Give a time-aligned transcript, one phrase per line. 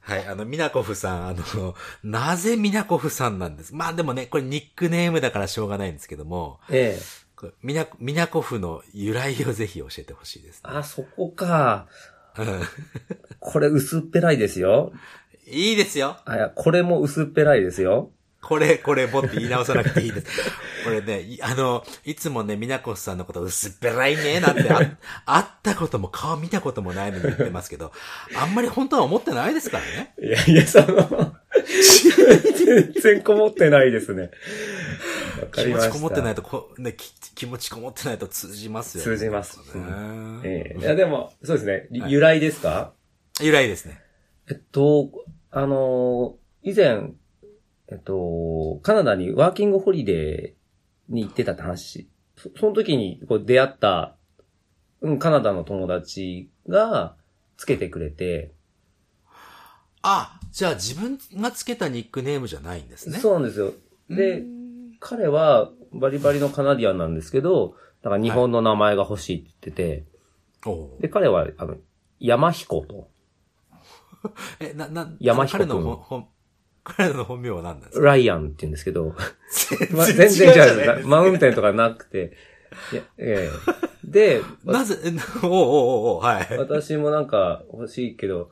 [0.00, 3.74] はい、あの、ミナコフさん、あの、 なぜミナコフさんなんです？
[3.74, 7.48] まあでもね、これニックネームだからしょうがないんですけども、ええ。
[7.62, 10.70] ミナ、ミナコフの由来をぜひ教えてほしいです、ね。
[10.72, 11.86] あ、そこか。
[12.36, 12.62] う ん
[13.38, 14.92] これ薄っぺらいですよ。
[15.46, 16.16] いいですよ。
[16.24, 18.10] あ、いや、これも薄っぺらいですよ。
[18.40, 20.26] これ、これもって言い直さなくていいです。
[20.84, 24.96] これね、いあの、いつもね、ミナコフさんのこと薄っぺらいね、なんてあ、
[25.26, 27.92] 会ったことも顔見たこともないのに言ってますけど、
[28.36, 30.14] あんまり本当は思ってないですからね。
[30.22, 31.34] いやいや、その、
[32.64, 34.30] 全然こもってないですね。
[35.40, 35.92] わか気持りました。
[35.92, 39.64] ちこもってないとこ、ね、き気持ちこもってないと通じますよ、通じますね。
[40.44, 41.88] ええいや、でも、そうですね。
[42.08, 42.92] 由来ですか、
[43.40, 44.00] 由来ですね。
[44.48, 45.10] えっと、
[45.50, 47.12] あのー以前、
[47.90, 52.08] えっと、カナダにワーキングホリデーに行ってたって話。
[52.36, 54.16] そその時にこう出会った、
[55.00, 57.16] うん、カナダの友達が
[57.56, 58.52] つけてくれて、
[60.02, 63.18] あ、じゃあ自分がつけたニックネームじゃないんですね。
[63.18, 63.72] そうなんですよ。
[64.08, 64.44] で、
[65.00, 70.04] 彼はバリバリのカナディアンなんですけど、だから日本の名前が欲しいって言ってて、
[70.66, 71.76] おうで、彼は、あの、
[72.20, 73.08] 山彦と、
[74.60, 76.28] え、な、な、山彦彼の
[76.84, 78.04] 彼の本名は何なんですか？
[78.06, 79.14] ライアンって言うんですけど、
[79.92, 81.06] まあ全全然じゃない違う。
[81.06, 82.32] マウンテンとかなくて。
[82.92, 83.50] いやえ
[84.04, 84.96] えで、 なぜ、
[85.42, 86.58] おうおうおうおうはい。
[86.58, 88.50] 私もなんか欲しいけど、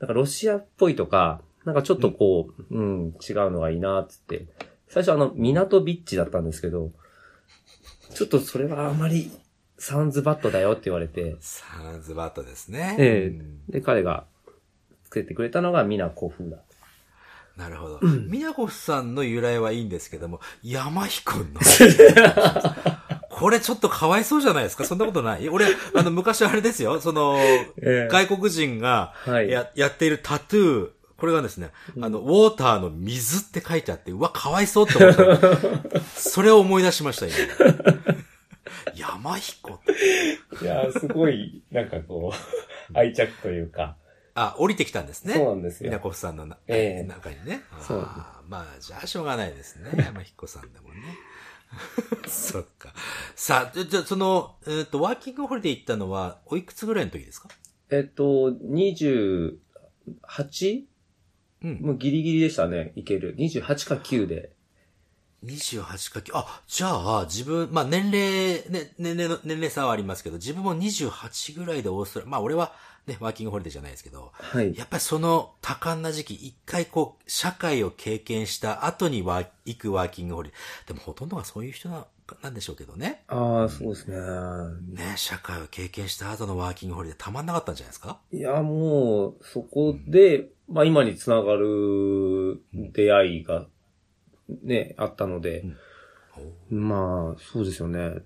[0.00, 4.46] なんかロシアっぽいとか、なんかちょっとこう、うん、違うのがいいな、つって。
[4.88, 6.92] 最初あの、港ビッチだったんですけど、
[8.14, 9.30] ちょっとそれはあまり
[9.78, 12.96] サウンズバットだよって言われて、サーズバットですね。
[12.98, 14.26] ええうんで、彼が
[15.04, 16.58] つけてくれたのがミナコフだ。
[17.56, 18.00] なるほど。
[18.02, 21.44] ミナコフさんの由来はいいんですけども、山彦の。
[23.30, 24.84] これちょっとかわいそうじゃないですか？
[24.84, 25.48] そんなことない？
[25.48, 27.00] 俺、あの、昔あれですよ。
[27.00, 36.00] その、ええ外国人がはいや、やっているタトゥー、これがですね、あの、ウォーターの水って書いてあって、うわ、かわいそうって思った。
[36.14, 37.36] それを思い出しました、今。
[38.94, 40.64] 山彦って。
[40.64, 43.96] いやー、すごい、なんかこう、愛着というか。
[44.36, 45.34] あ、降りてきたんですね。
[45.34, 47.62] そうなんですよミナコフさんのな、ええ中にね。
[47.80, 49.90] そうあーまあ、じゃあしょうがないですね。
[50.04, 51.00] 山彦さんでもね。
[52.28, 52.92] そっか。
[53.34, 57.48] さあ、じゃ、じゃあその、えっ、と、ワーキングホリデー行ったのは、おいくつぐらいの時ですか？
[57.90, 59.56] えっと、28?
[61.62, 61.80] うん。
[61.80, 63.34] もうギリギリでしたね、いける。
[63.36, 64.52] 28か9で。
[65.44, 66.88] 28か9、あ、じゃ
[67.20, 72.74] あ、自分、まあ年齢、ね、年齢の、年齢差はありますけど、自分も28ぐらいでオーストラリア、まあ俺は
[73.06, 74.76] ね、ワーキングホリデーじゃないですけど、はい。
[74.76, 80.88] やっぱりその多感な時期、一回こう、社会を経験した後にワー行くワーキングホリデー。
[80.88, 82.06] でもほとんどがそういう人な、
[82.42, 83.22] なんでしょうけどね。
[83.28, 84.16] ああ、そうですね。
[84.92, 88.18] ね、社会を経験した後のワーキングホリデーたまんなかったんじゃないですか？
[88.32, 93.66] いや、もう、そこで、まあ今につながる出会いが、
[94.64, 95.64] ね、あったので、
[96.70, 98.16] まあ、そうですよね。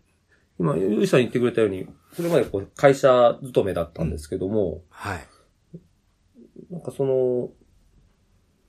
[0.59, 5.27] 今、ゆうさん言ってくれたように、それまでこう会社勤めだったんですけども、はい。
[6.71, 7.51] なんかその、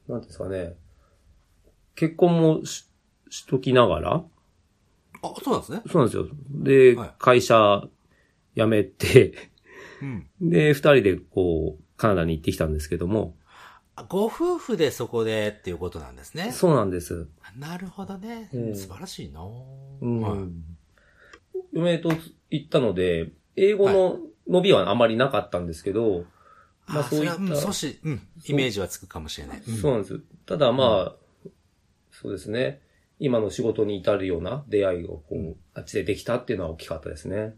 [0.07, 0.75] なんですかね、
[1.95, 2.87] 結婚もし
[3.29, 4.23] しときながら、
[5.23, 5.81] あ、そうなんですね。
[5.89, 6.27] そうなんですよ。
[6.49, 7.83] で、はい会社
[8.55, 9.51] 辞めて、
[10.01, 10.27] うん。
[10.41, 13.35] で、二人でこう、カナダに行ってきたんですけども、
[14.09, 16.51] ご夫婦でそこでっていうことなんですね。
[16.51, 17.27] そうなんです。
[17.57, 18.49] なるほどね。
[18.53, 19.41] うん素晴らしいな
[20.01, 20.21] うん。
[20.21, 20.39] はい
[21.73, 22.11] 嫁と
[22.49, 26.25] 行ったので、英語の伸びはあまりなかったんですけど、
[26.87, 29.61] まああ、そいったそうういうん、少し、うん、イメージはつくかもしれない。
[29.61, 30.19] そうなんです。
[30.45, 31.49] ただまあ、
[32.11, 32.81] そうですね。
[33.19, 37.55] 今の仕事に至るような出会いをこう、あっちでできたっていうのは大きかったですね。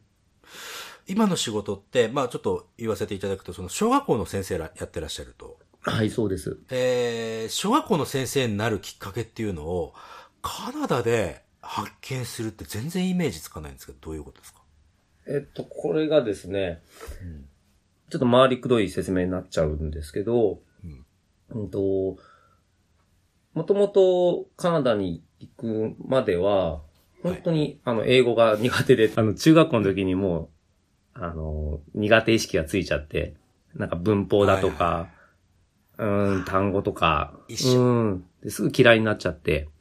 [1.07, 6.59] 今の仕事って、まあちょっと言わせていただくと、その小学校の先生らやってらっしゃると、はい、そうです。
[6.69, 9.93] えー、小学校の先生になるきっかけっていうのを、
[10.41, 14.61] カナダで発見するって全然イメージつかないんですけど、どういうことですか？
[15.25, 16.83] えっと、これがですね、
[18.09, 21.05] ちょっと回りくどい説明になっちゃうんですけど、うん。
[21.61, 22.17] うんと、
[23.53, 26.81] もともとカナダに行くまでは、
[27.23, 30.49] 本当に、あの、英語が苦手で、あの、中学校の時にも
[31.15, 33.35] う、あの、苦手意識がついちゃって、
[33.75, 35.09] なんか文法だとか、
[35.97, 39.72] うーん、単語とか、うん、ですぐ嫌いになっちゃって、あ、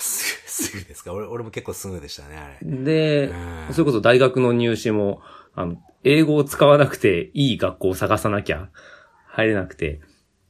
[0.00, 1.12] すぐ、 すぐですか？
[1.12, 2.58] 俺、俺も結構すぐでしたね、あれ。
[2.84, 3.26] で
[3.68, 3.74] う、ん。
[3.74, 5.22] それこそ大学の入試も、
[5.54, 8.70] あの、英語を使わなくていい学校を探さなきゃ
[9.26, 10.00] 入れなくて、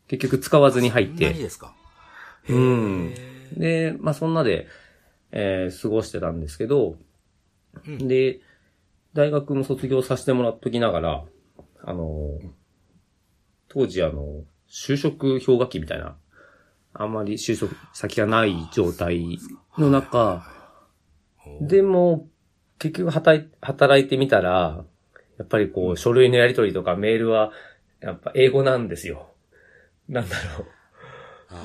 [0.09, 1.75] 結局使わずに入って、ですか？
[2.49, 3.15] うん。
[3.53, 4.67] で、まあそんなで、
[5.33, 6.97] えー過ごしてたんですけど、
[7.87, 8.09] うん。
[8.09, 8.41] で、
[9.13, 11.25] 大学も卒業させてもらっときながら、
[11.83, 12.39] あの、
[13.69, 16.17] 当時あの、就職氷河期みたいな、
[16.93, 19.39] あんまり就職先がない状態
[19.79, 20.45] の中、
[21.61, 22.29] でも、
[22.79, 24.85] 結局働い働いてみたら、
[25.39, 27.53] やっぱりこう、書類のやり取りとかメールは、
[28.01, 29.31] やっぱ英語なんですよ。
[30.09, 30.67] なんだろ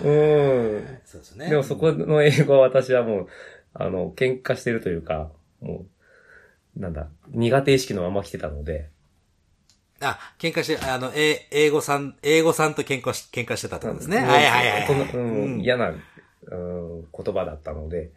[0.03, 0.07] う。
[0.07, 0.99] うん。
[1.05, 1.49] そうですね。
[1.49, 3.27] でもそこの英語は私はもう、
[3.73, 5.31] あの、喧嘩してるというか、
[5.61, 5.85] も
[6.77, 8.89] う、なんだ、苦手意識のまま来てたので、
[10.05, 14.17] あ、喧嘩して、あの、え、英語さん、英語さんと喧嘩し、喧嘩してたってことですね。
[14.17, 14.87] うんはいはいはいはい。
[14.87, 18.11] そんなうんうん嫌な、うん、言葉だったので、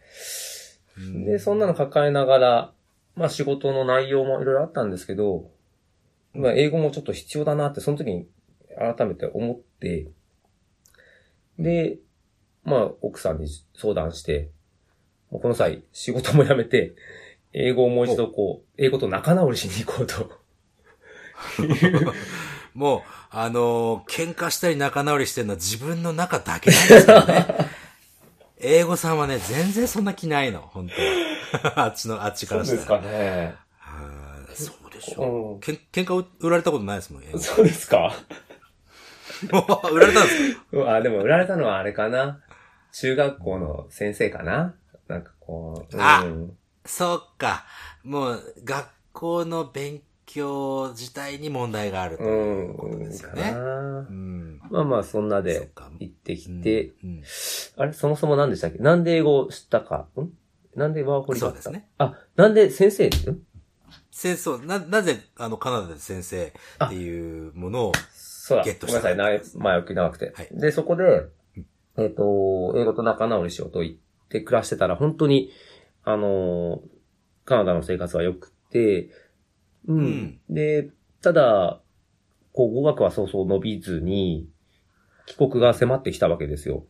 [1.25, 2.73] で、そんなの抱えながら、
[3.15, 5.49] まあ仕事の内容もいろいろあったんですけど、
[6.33, 8.27] まあ英語もちょっと必要だなって、その時に
[8.77, 10.07] 改めて思って、
[11.57, 11.97] で、
[12.63, 14.49] まあ奥さんに相談して、
[15.31, 16.93] もうこの際仕事も辞めて、
[17.53, 20.38] 英語をもう一度こう、英語と仲直りしに行こうと。
[22.73, 23.01] もう、
[23.31, 27.45] あのー喧嘩したり仲直りしてるのは自分の中だけなんですよね。
[28.61, 33.01] 英語さんはね、全然そんな気ないの、本当は あっちの、あっちからしたら。
[33.01, 33.55] ね。
[33.79, 35.55] はあそうでしうょ。
[35.57, 38.13] んけん喧嘩売られたことないですもん、英語そうですか
[39.91, 40.61] 売られたんですか？
[40.73, 42.41] うあ、でも売られたのはあれかな
[42.91, 44.75] 中学校の先生かな
[45.07, 45.95] なんかこう。
[46.01, 47.65] あうんそうか。
[48.03, 50.01] もう、学校の勉
[50.31, 52.27] 強自体に問題があるとう。
[52.27, 52.73] いうん。
[52.75, 53.51] ことですよね。
[53.51, 54.61] うん。
[54.69, 57.23] まあまあ、そんなそで行ってきて、うん。
[57.77, 58.77] あれそもそも何でしたっけ？
[58.77, 60.07] なんで英語を知ったか？
[60.21, 60.29] ん。
[60.75, 61.61] なんでワーホリだった？
[61.61, 61.89] そうですね。
[61.97, 63.11] あ、なんで先生ん。
[64.11, 66.53] 先生、な、なぜ、あの、カナダで先生
[66.85, 67.91] っていうものを。
[68.63, 69.25] ゲットごめんなさい、な
[69.55, 70.33] 前置き長くて。
[70.35, 70.49] はい。
[70.51, 71.25] で、そこで、
[71.97, 73.93] えっ、と、英語と仲直りしようと言っ
[74.29, 75.51] て暮らしてたら、本当に、
[76.03, 76.79] あのー
[77.45, 79.09] カナダの生活は良くて、
[79.89, 79.97] うん。
[79.97, 80.89] うんで、
[81.21, 81.81] ただ、
[82.53, 84.47] こう、語学はそうそう伸びずに、
[85.25, 86.85] 帰国が迫ってきたわけですよ。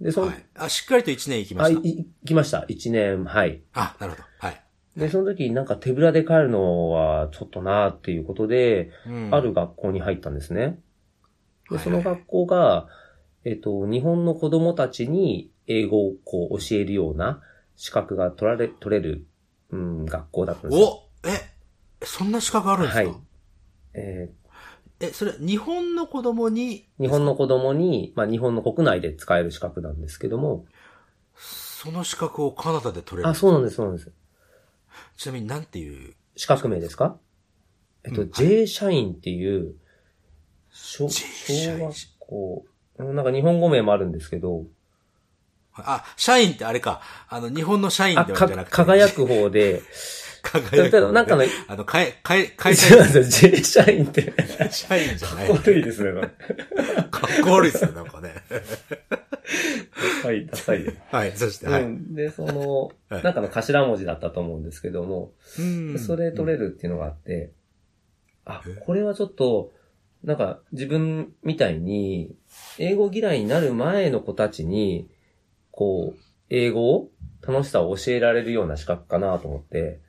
[0.00, 0.46] で、その、はい。
[0.54, 1.80] あ、しっかりと1年行きました。
[1.88, 2.64] い行きました。
[2.68, 3.62] 一年、はい。
[3.74, 4.24] あ、なるほど。
[4.38, 4.62] はい。
[4.96, 10.78] で、その時になんか手ぶらで帰るのはちょっとなっていうことで、うんある学校に入ったんですね。
[11.70, 12.88] で、はいその学校が、
[13.44, 17.40] えっと、日本の子供たちに英語をこう教えるような
[17.76, 19.26] 資格が取られ、取れる、
[19.70, 20.86] うん、学校だったんですよ。
[20.86, 21.05] おえ、
[22.06, 23.14] そんな資格あるんですか、はい。
[23.94, 24.30] え
[25.00, 30.66] え、それ、日本の子供に、ー日本の子供に、まあ日本の国内で使える資格なんですけども、
[31.34, 33.28] その資格をカナダで取れる。
[33.28, 34.12] あ、そうなんです、そうなんです。
[35.16, 37.18] ちなみになんていう、資格名ですか？
[38.04, 39.74] えっと、うん J 社員っていう、
[40.70, 42.64] 小、学校、
[42.98, 44.64] うんなんか日本語名もあるんですけど、
[45.74, 48.70] あ、社員ってあれか、あの、日本の社員ではなくて。
[48.70, 49.82] 輝く方で、
[50.50, 51.12] 輝く方ね。
[51.12, 54.32] なんかのあの、かえ、かえ、会違社うんですよ、J 社員って。
[54.70, 55.50] 社員じゃない。
[55.50, 56.20] 悪いですね。
[57.10, 58.34] かっこ悪いですね、なんかね。
[60.22, 60.96] はい、ダサいです。
[61.10, 61.82] はい、そして、はい。
[61.82, 62.14] うん。
[62.14, 67.52] で、その、はいなんかの頭文字だったと思うんですけども、うんそれ取れるっていうのがあって、
[68.44, 69.72] あえ、これはちょっと、
[70.24, 72.34] なんか自分みたいに、
[72.78, 75.08] 英語嫌いになる前の子たちに、
[75.70, 76.18] こう、
[76.50, 77.10] 英語を
[77.46, 80.00] 楽しさを教えられるような資格かなと思って、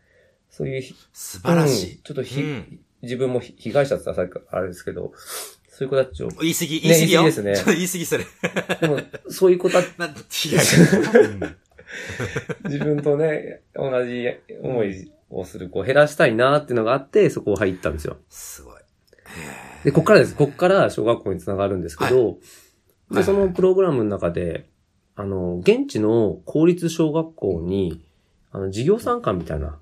[0.50, 1.92] そういうひ、素晴らしい。
[1.92, 5.14] うんちょっとひ、うん自分もひ被害者って言ったらさあれですけど、
[5.70, 7.22] そういう子たちを、言い過ぎ、言い過ぎよ？
[7.22, 8.26] 言い過ぎですね ちょっと言い過ぎそれ。
[8.82, 11.20] でも、そういう子たち、被害者。
[11.20, 11.56] うん
[12.66, 14.28] 自分とね、同じ
[14.62, 18.18] 思いをする子を減らしたいなっていうのがあって、そこを入ったんですよ。
[18.30, 18.76] すごい。
[19.84, 20.36] で、こっからです。
[20.36, 22.38] こっから小学校につながるんですけど、はい
[23.12, 24.68] で、そのプログラムの中で、
[25.16, 28.04] あの、現地の公立小学校に、
[28.52, 29.78] あの、授業参観みたいな、受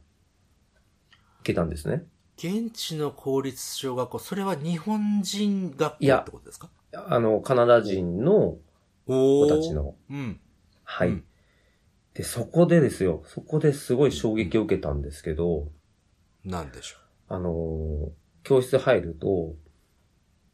[1.45, 2.05] けたんですね。
[2.37, 6.69] 現地の公立小学校、それは日本人学校いやってことですか？
[6.93, 8.57] あの、カナダ人の
[9.07, 9.71] 子たち。
[9.73, 10.39] の、うん。
[10.83, 11.09] はい。
[11.09, 11.23] うん
[12.13, 15.67] で、そこでですよ、そこですごい衝撃を受けたんですけど、
[16.45, 16.95] なんでしょ
[17.27, 18.09] あのー
[18.43, 19.53] 教室入ると、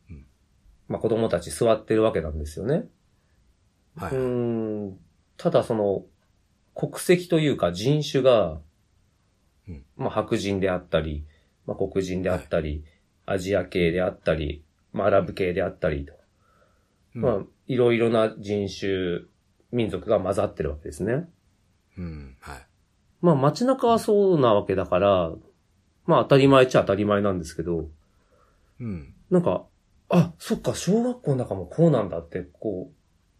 [0.10, 0.26] うん
[0.88, 2.86] まあ子供たち座ってるわけなんですよね。
[3.98, 4.00] う。
[4.00, 4.16] はい。
[4.16, 5.00] うーん、
[5.38, 6.04] ただその、
[6.74, 8.60] 国籍というか人種が、うん
[9.98, 11.26] まあ白人であったり、
[11.66, 12.84] まあ黒人であったり、
[13.26, 14.64] アジア系であったり、
[14.94, 16.14] まあアラブ系であったりと、
[17.16, 19.22] うんまあいろいろな人種、
[19.72, 21.30] 民族が混ざってるわけですね。
[21.98, 22.38] うん。
[22.40, 22.68] はい。
[23.22, 25.32] まあ街中はそうなわけだから、
[26.06, 27.88] まあ当たり前っちゃ当たり前なんですけど、
[28.80, 29.14] うん。
[29.30, 29.66] なんか、
[30.10, 32.92] あ、そっか、小学校の中もこうなんだって、こ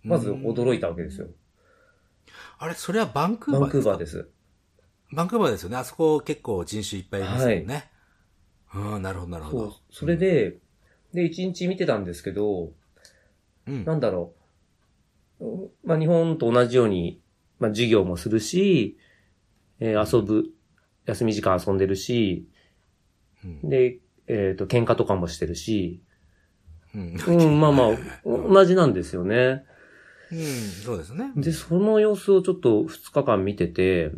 [0.06, 1.28] う、まず驚いたわけですよ。
[2.60, 3.84] あれ、それはバンクーバンバーですか？
[3.84, 4.30] クーバーです。
[5.14, 5.78] バンクーバーですよね。
[5.78, 7.92] あそこ結構人種いっぱいいますよね。
[8.74, 9.76] うん、なるほど、なるほど。。
[9.92, 10.58] それで、
[11.14, 12.72] で、一日見てたんですけど、
[13.68, 13.86] うん。
[13.86, 14.34] なんだろ
[15.40, 15.46] う。
[15.46, 17.20] うんまあ、日本と同じように、
[17.60, 18.98] まあ、授業もするし、
[19.80, 20.46] えー遊ぶ、
[21.06, 22.48] 休み時間遊んでるし、
[23.44, 23.70] うん。
[23.70, 26.02] で、えっ、と、喧嘩とかもしてるし、
[26.96, 27.16] うん。
[27.16, 27.90] うん、まあまあ、
[28.24, 29.66] うん、同じなんですよね。
[30.86, 31.34] そうですね。
[31.36, 34.12] で、その様子をちょっと2日間見てて、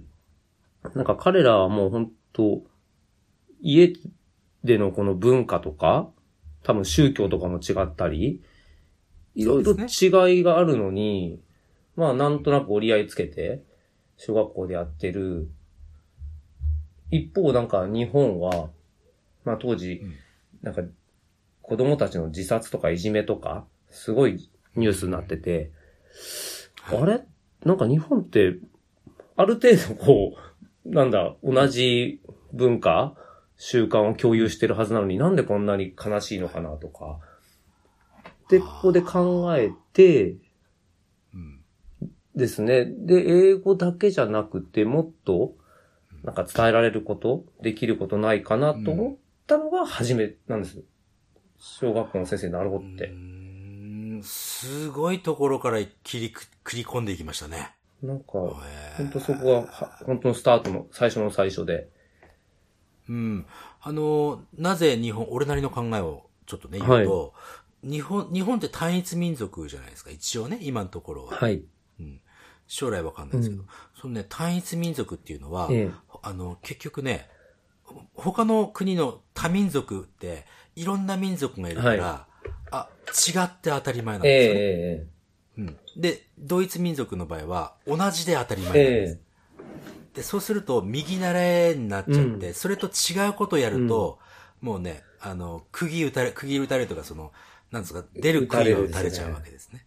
[0.96, 2.63] なんか彼らはもう本当
[3.62, 3.94] 家
[4.63, 6.10] でのこの文化とか、
[6.63, 8.42] 多分宗教とかも違ったり、
[9.36, 11.42] いろいろ違いがあるのに、
[11.96, 13.63] まあなんとなく折り合いつけて、
[14.18, 15.50] 小学校でやってる。
[17.12, 18.70] 一方なんか日本は、
[19.46, 20.13] まあ当時うん、
[20.62, 20.82] なんか
[21.62, 25.72] 子供たちの自殺とかいじめとか、すごいニュースになってて、
[26.82, 27.02] はい。
[27.02, 27.22] あれ？
[27.66, 28.58] なんか日本って、
[29.36, 30.52] ある程度こう、
[30.86, 32.22] なんだ、同じ
[32.52, 33.16] 文化、
[33.58, 37.20] 習慣を共有してるはずなのになんでこんなに悲しいのかなとか。
[38.50, 40.36] で、ここで考えて。
[42.36, 42.86] ですね。
[42.86, 45.56] で、英語だけじゃなくて、もっと、
[46.24, 50.82] なんか伝えられること、できることないかなと思ったのが初めなんです。
[51.60, 53.12] 小学校の先生になろうって。
[54.24, 57.75] すごいところから切りく、切り込んでいきましたね。
[58.03, 58.33] なんか、
[58.98, 61.89] 本当そこがは、本当のスタートの最初の最初で。
[63.10, 63.45] うん。
[63.81, 67.33] あの、なぜ日本、俺なりの考えをちょっとね、言うと、
[67.81, 70.12] 日本、日本って単一民族じゃないですか。
[70.12, 71.36] 一応ね、今のところは。
[71.36, 71.63] はい。
[72.00, 72.19] うん。
[72.67, 73.62] 将来わかんないですけど。
[73.62, 73.67] うん
[74.03, 75.91] そのね、単一民族っていうのは、ええ
[76.24, 77.29] あの、結局ね、
[78.15, 80.45] 他の国の多民族って、
[80.75, 82.27] いろんな民族がいるから、
[82.69, 84.60] あ、違って当たり前なんえですよね。
[84.60, 85.07] え
[85.57, 85.77] うん。
[85.98, 89.19] で、ドイツ民族の場合は、同じで当たり前なんええです。
[90.15, 94.19] で、そうすると、右習えになっちゃって、うんそれと違うことをやると、
[94.62, 97.31] もうね、あの、釘打たれ、釘打たれるとか、その、
[97.72, 99.86] なんですか、出る釘を打たれちゃうわけですね。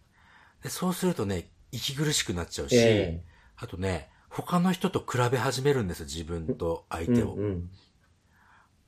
[0.63, 3.21] で、そうするとね、息苦しくなっちゃうし、え
[3.55, 7.33] あとね、他の人と比べ始めるんですよ、自分と相え手を。
[7.33, 7.69] うんうん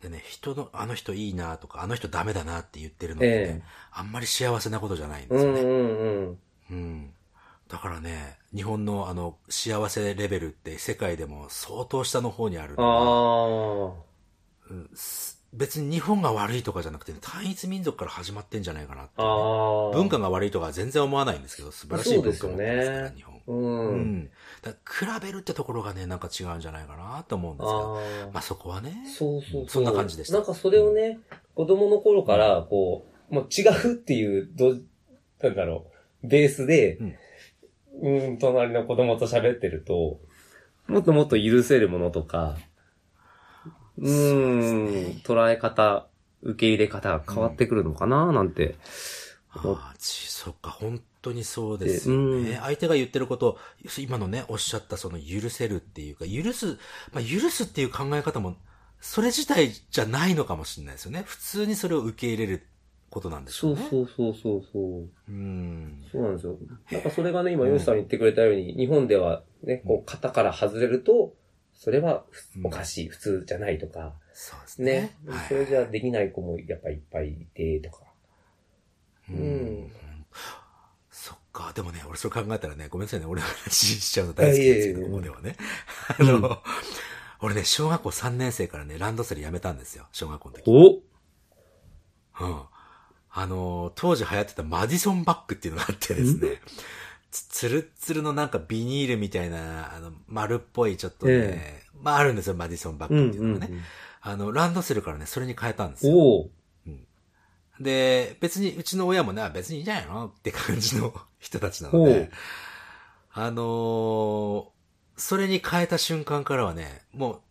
[0.02, 5.60] でね、人の、あの人いいなとか、あの人ダメだなって言ってるのってね、ええあんまり幸せなことじゃないんですよね。
[5.60, 6.40] うんうんうん。
[6.72, 7.14] うん。
[7.68, 13.94] だからね、日本のあの、幸せレベルって世界でも相当下の方にあるあ。
[14.70, 19.92] うんす別に日本が悪いとかじゃなくて、単一民族から始まってんじゃないかなって、ああ。
[19.92, 23.42] 文化が悪いとかは全然思わないんですけど、素晴らしい文化を持ってますから、そうですよね日本。
[23.48, 23.90] うん。
[23.90, 24.30] うん。
[24.62, 28.30] だ比べるってところがね、なんか違うんじゃないかなと思うんですけど。
[28.32, 29.06] まあそこはね。
[29.18, 31.20] そうそうそんな感じでしたなんかそれをね、
[31.56, 34.76] 子供の頃から、こう、もう違うっていう、ど、
[35.42, 36.98] なんだろう、ベースで、
[38.02, 40.20] うん、隣の子供と喋ってると、
[40.88, 42.58] もっともっと許せるものとか、
[43.98, 46.08] うそうですん、ね捉え方、
[46.42, 48.76] 受け入れ方が変わってくるのかな、なんて。
[49.52, 52.52] ああ、ち、そっか、本当にそうですよね。
[52.52, 53.58] うん相手が言ってることを、
[53.98, 56.78] 今のね、おっしゃったその許せるっていうか、許す、
[57.12, 58.56] まあ、許すっていう考え方も、
[59.02, 61.24] それ自体じゃないのかもしれないですよね。
[61.26, 62.68] 普通にそれを受け入れる
[63.10, 63.88] ことなんでしょそううね。
[63.90, 65.10] そうそうそうそう。
[65.28, 66.04] うん。
[66.12, 66.58] そうなんですよ。
[66.92, 71.34] なんかそれがね、今、ヨシさん言ってくれたように、日本ではね、こう、型から外れると、
[71.74, 72.26] それは
[72.64, 78.04] おかしい、普通じゃないとか、そうですねそれじゃできない子もやっぱりいっぱいいて、とか。
[79.30, 79.92] ううんん。
[81.10, 81.72] そっか。
[81.74, 83.26] でもね、俺それ考えたらね、ごめんなさいね。
[83.26, 85.56] 俺の話しちゃうの大好きですけど、ここではね。
[86.20, 86.62] あの、
[87.42, 90.08] 俺ね、小学校3年生からね、ランドセルやめたんですよ。
[90.12, 90.64] 小学校の時。
[90.68, 92.62] おうん。
[93.32, 96.62] あのー当時流行ってたマディソンバッグっていうのがあってですね、
[97.32, 103.74] つつるっつるのなんかビニールみたいな、あの、丸っぽいちょっとね、えまああるんですよ、マディソンバッうんグっていうのがね。
[103.74, 103.82] うん。
[104.22, 106.14] あの、ランドセルからね、それに変えたんですよ。
[106.16, 106.50] おお。
[107.80, 112.30] で、別にうちの親もね、あ別にいいんじゃないのって感じの人たちなので、
[113.32, 114.66] あのー
[115.16, 117.42] それに変えた瞬間からはね、もう、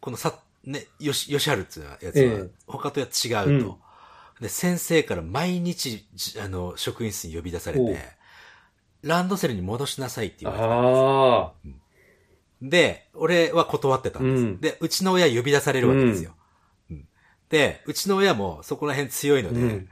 [0.00, 3.78] このさ、ね、よし、よしあるっていうやつはええ、他とは違うと。
[4.40, 7.98] で、先生から毎日、じあの、職員室に呼び出されて、
[9.02, 11.78] ランドセルに戻しなさいって言われてたんですああ。
[12.62, 14.42] で、俺は断ってたんです。
[14.42, 16.32] うんで、うちの親呼び出されるわけですよ。
[16.90, 17.08] うん
[17.48, 19.88] で、うちの親もそこら辺強いので、うん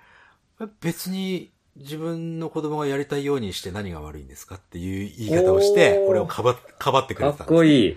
[0.81, 7.55] 別に自分の子供がやりたいようにして何が悪いんですかっていう言い方をして、俺をかば、かばってくれかてたんです。
[7.55, 7.97] っこいい。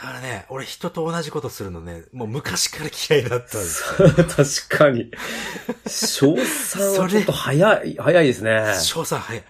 [0.00, 4.68] だからね、俺人と同じことするのね、もう昔から嫌いだったんです。
[4.68, 5.10] 確かに。
[5.86, 8.78] 小3はちょっと早い、早いですね。
[8.80, 9.44] 翔さん、はい。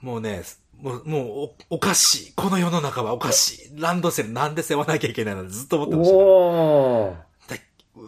[0.00, 0.42] もうね、
[0.80, 1.28] もう、もう
[1.70, 2.32] お、おかしい。
[2.34, 3.80] この世の中はおかしい。
[3.80, 6.16] ランドセルなんで背負わなきゃいけないのずっと思ってました。
[6.16, 7.26] おー。
[7.48, 7.60] で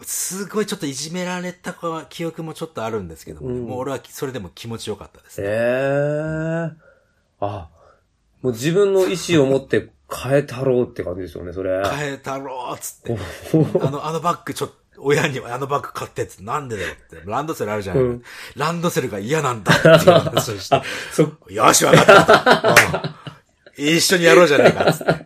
[0.03, 1.73] すごいちょっといじめられた
[2.09, 5.49] 記憶もちょっとあるんですけども、ねうんもう俺はそれでも気持ちよかったですえね。
[5.51, 6.71] え
[7.39, 7.69] あ、
[8.41, 11.87] もう自分の意思を持って変えたろうって感じですよね、それ。
[11.87, 13.17] 変えたろうっつって。
[13.81, 17.21] あの、あのバッグちょっと、親にあのバッグ買ってって、なんでだよって。
[17.25, 18.23] ランドセルあるじゃない、うん
[18.55, 20.81] ランドセルが嫌なんだっていう話をして。
[21.13, 23.15] そ、よし、わかった
[23.77, 25.25] 一緒にやろうじゃねえかっつって。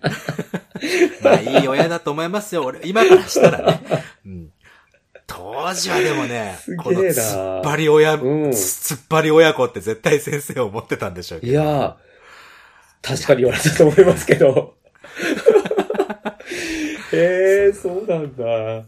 [1.23, 2.65] まあ、いい親だと思いますよ。
[2.65, 3.81] 俺、今からしたらね。
[4.25, 4.49] うん
[5.25, 11.51] 当時はでもねこの突っ張り親、うん突っ張り親子って絶対先生を思ってたんでしょうけど。
[11.51, 11.93] いやー、
[13.03, 14.75] 確かに言われたと思いますけど。
[17.13, 18.85] ええー、そうなんだ。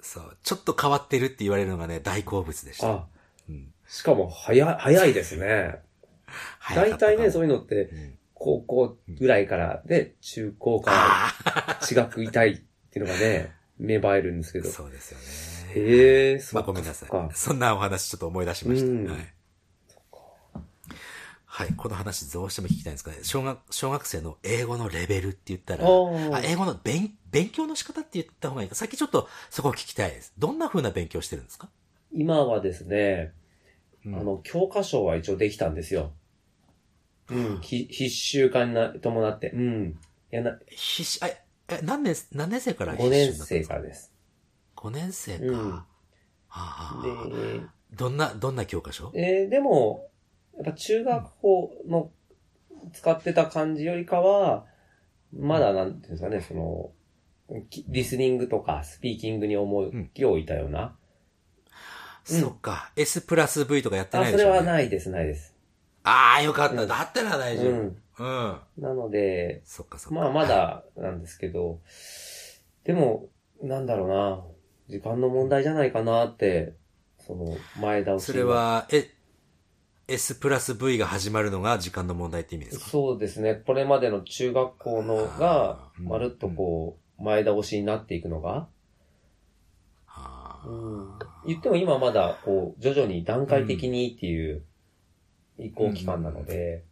[0.00, 0.36] そう。
[0.42, 2.90] ちょっと変わってるって言われるのがね、大好物でした。
[2.90, 3.06] あ、
[3.48, 5.80] うんしかも早い、早いですね。
[6.74, 12.56] 大体ね、そういうのって、うん高校ぐらいからで、中高かあら違くいたいっ
[12.90, 14.68] ていうのがね、芽生えるんですけあ、ど。
[14.68, 15.18] そうですよ
[15.74, 15.80] ね。
[15.88, 17.08] へえ、そうまあごめんなさい。
[17.34, 18.86] そんなお話ちょっと思い出しました。
[18.86, 19.34] うんはい。
[21.58, 23.16] はい、この話どうしても聞きたいんですかね。
[23.22, 28.76] 小学、小学生の英語のレベルって言ったら、あ英語の勉勉強の仕方って言った方がいいか。
[28.76, 30.32] さっきちょっとそこを聞きたいです。
[30.38, 31.68] どんな風な勉強してるんですか、
[32.12, 33.32] 今はですね、
[34.06, 36.12] うんあの、教科書は一応できたんですよ。
[37.28, 39.50] うん、ひ必修化にな伴って。
[39.50, 39.98] うん。
[40.32, 41.42] いやな、必死、あ、え、
[41.82, 44.14] 何年、何年生から5年生からです。
[44.76, 45.44] 5年生か。
[45.44, 45.86] うんは
[46.50, 47.60] あはあで、
[47.96, 49.10] どんな、どんな教科書？
[49.16, 50.08] えーでも、
[50.58, 52.10] やっぱ中学校の
[52.92, 54.66] 使ってた感じよりかは、
[55.32, 56.90] まだなんていうんですかね、その、
[57.70, 60.82] きリスニングとかスピーキングに重きを置いたような。
[60.82, 60.98] うん
[62.28, 62.92] そっか。
[62.94, 65.56] S プラス V とかやってなあ、それいでしょ、ね、はないです、ないです。
[66.02, 66.82] ああ、よかった。
[66.82, 67.70] うんだったら大丈夫。
[67.70, 68.02] うん。
[68.18, 68.58] うん。
[68.82, 70.14] なので、そっかそっか。
[70.14, 71.80] まあまだなんですけど、
[72.84, 73.28] でも、
[73.62, 74.44] なんだろうな、
[74.88, 76.74] 時間の問題じゃないかなって、
[77.18, 79.10] その、前倒しそれは、え、
[80.08, 82.86] S プラス V が始まるのが時間の問題って意味ですか？
[82.86, 83.54] そうですね。
[83.54, 88.68] これまでの中学校のがまるっとこう、前倒しになっていくのが、
[90.66, 91.18] うん。
[91.46, 94.64] 言っても今まだ、こう、徐々に段階的にっていう
[95.58, 96.84] 移行期間なので、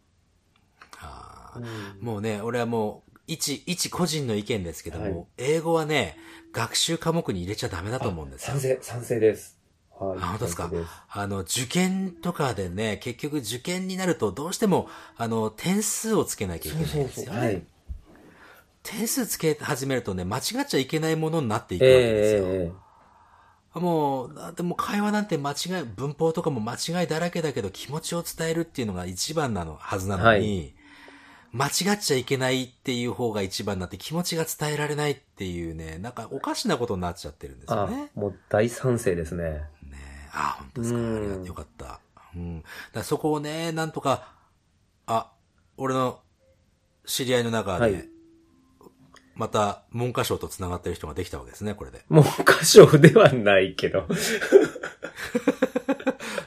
[2.00, 5.26] もうね、俺はもう、一、一個人の意見ですけども、はい。
[5.38, 6.16] 英語はね、
[6.52, 8.52] 学習科目に入れちゃダメだと思うんですよ。
[8.52, 8.60] 賛。
[8.60, 9.55] 成、賛成です。
[9.98, 10.18] はい。
[10.18, 10.70] あ本当ですか？
[11.10, 17.24] あの、受験とかでね、結局受験になるとどうしても、あの、点数をつけなきゃいけないんそうそうそう。
[17.24, 17.40] ですよね。
[17.40, 17.62] はい。
[18.82, 22.46] 点数つけ始めるとね、間違っちゃいけないものになっていくわけですよ。
[22.46, 22.72] え
[23.74, 30.74] もう、だってもう会話なんて間違い、文法とかも間違いだらけだけど気持ちを伝えるっていうのが一番なの、はずなのに、
[31.52, 39.64] 間違っちゃいけないっていう方が一番になって気持ちが伝えられないっていうね、なんかおかしなことになっちゃってるんですよあね。、もう大賛成ですね。
[40.36, 40.98] ねあ、本当ですか。
[40.98, 42.00] うんありがとうよかった。
[42.34, 42.62] うん。
[42.92, 44.32] だそこをね、なんとか、
[45.06, 45.30] あ、
[45.76, 46.20] 俺の
[47.06, 48.08] 知り合いの中で、はい
[49.36, 52.02] また文科省と繋がってる人ができたわけですね、これで。
[52.08, 54.06] もう歌唱ではないけど。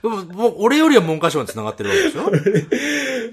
[0.02, 2.17] でも、もう俺よりは文科省に繋がってるわけでし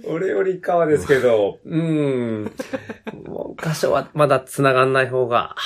[0.06, 0.12] ょ？
[0.12, 2.52] 俺よりかはですけど、うん。
[3.24, 5.56] もう歌唱はまだ繋がんない方が。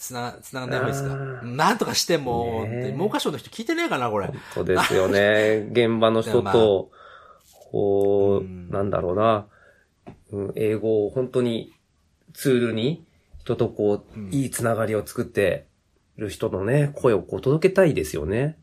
[0.00, 1.42] つな、つながんない方がいいですか？
[1.44, 2.94] なんとかしてもう、ねえ。
[2.96, 4.30] 文科省の人聞いてねえかな、これ。
[4.54, 5.68] そうですよね。
[5.72, 6.90] 現場の人と、
[7.70, 8.70] こう、うん。
[8.70, 9.46] なんだろうな、
[10.32, 11.74] うん、英語を本当に
[12.32, 13.04] ツールに
[13.40, 14.30] 人とこう、うん。
[14.32, 15.66] いいつながりを作って
[16.16, 18.56] る人のね、声をこう届けたいですよね。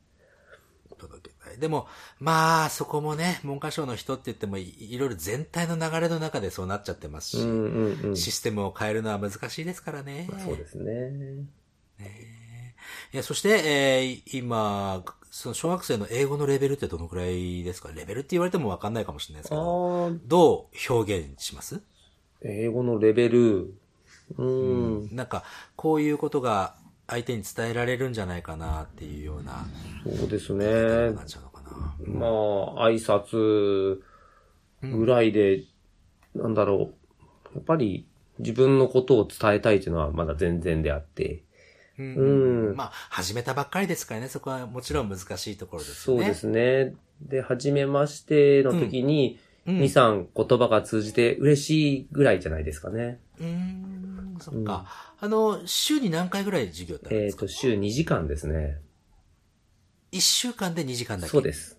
[1.59, 1.87] でも、
[2.19, 8.15] まあ、そこもね、文科省の人って言ってもい、いろいろ全体の流れの中でそうなっちゃってますし、うんうんうん。
[8.15, 10.27] システムを変えるのは難しいですからね。
[10.31, 11.45] まあ、そうですね。
[13.13, 17.89] いや、そして、えー今、その小学生の英語のレベルってどのくらいですか？
[17.93, 21.81] レベルって言われてもわかんないかもしれないですけど、どう表現します？
[22.41, 23.73] 英語のレベル、
[24.37, 25.43] うん、なんか、
[25.75, 26.75] こういうことが
[27.07, 29.65] 相手に伝えられるんじゃないかなっていうような、
[30.17, 30.65] そうですね。
[32.05, 33.99] まあ、挨拶
[34.83, 35.63] ぐらいで、
[36.35, 36.93] なんだろ
[37.53, 37.55] う。
[37.55, 38.05] やっぱり
[38.39, 41.43] 自分のことを伝えたいというのはまだ全然であって。
[41.99, 46.23] うんうんまあ、始めたばっかりですからね、そこはもちろん難しいところですよね。
[46.23, 46.93] そうですね。
[47.21, 53.19] で、初めましての時に、うん2、3言葉が通じて嬉しいぐらいじゃないですかね。
[53.37, 54.85] うーん、そっか。
[55.19, 57.43] あの、週に何回ぐらい授業ってあるんですか？
[57.43, 58.79] えっと、週2時間ですね。
[60.11, 61.31] 一週間で2時間だけ。
[61.31, 61.77] そうです。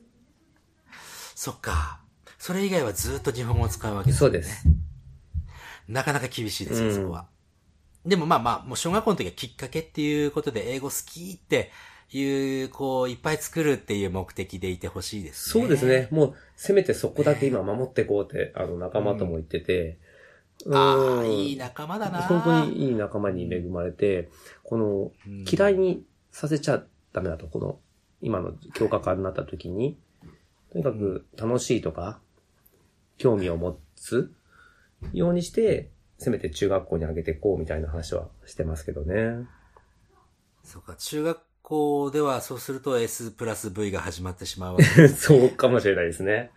[1.34, 2.00] そっか。
[2.38, 4.38] それ以外はずっと日本語を使うわけですよね。
[4.38, 4.66] そうです。
[5.88, 7.26] なかなか厳しいですよ、うんそこは。
[8.04, 11.70] でもまあまあ、もう小学校の時はきっかけっていうことで英語好きって
[12.10, 15.62] いう、こう、いっぱい作るっていう目的でいてほしいですね。
[15.62, 16.08] そうですね。。
[16.10, 19.98] もう、せめてそこだけ今守っていこうって、あの、仲間とも言ってて。
[20.72, 22.22] ああ、うんいい仲間だな。
[22.22, 24.30] 本当にいい仲間に恵まれて、
[24.64, 27.78] この、うん嫌いにさせちゃダメだと、この、
[28.20, 29.96] 今の教科科になった時に、
[30.72, 32.20] とにかく楽しいとか、
[33.16, 34.32] 興味を持つ
[35.12, 39.46] ようにして、せめて中学校に上げていこうみたいな話はしてますけどね。
[40.64, 45.08] そうか、中学校ではそうすると S プラス V が始まってしまうわけ。
[45.08, 46.50] そうかもしれないですね。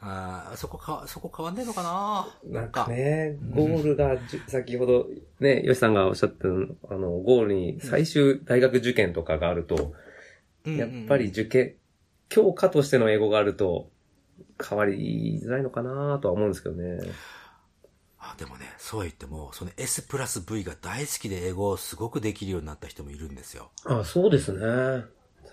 [0.00, 2.60] あーそこか、そこ変わんねえのかな？
[2.60, 2.86] なんか。
[2.88, 5.08] ね、ゴールがじゅ、先ほど
[5.40, 9.92] ね、ヨシさんがおっしゃった、あの、ゴールに最終大学受験とかがあると、うん
[10.76, 11.74] やっぱり受験、
[12.28, 13.90] 教科としての英語があると、
[14.62, 17.00] 変わりづらいのかなとは思うんですけどね。
[18.20, 23.70] あでもね、そう言っても、その S プラス V が大好きで英語をすごくできるようになった人もいるんですよ。
[23.84, 24.58] あ、そうですね。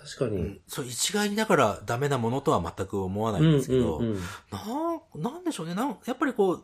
[0.05, 0.37] 確かに。
[0.37, 4.19] うん、そう、一概にだからダメなものとは全く思わないうんんですけど、うんうん
[4.51, 5.75] なん、なんでしょうね。
[5.75, 6.63] なんやっぱりこう、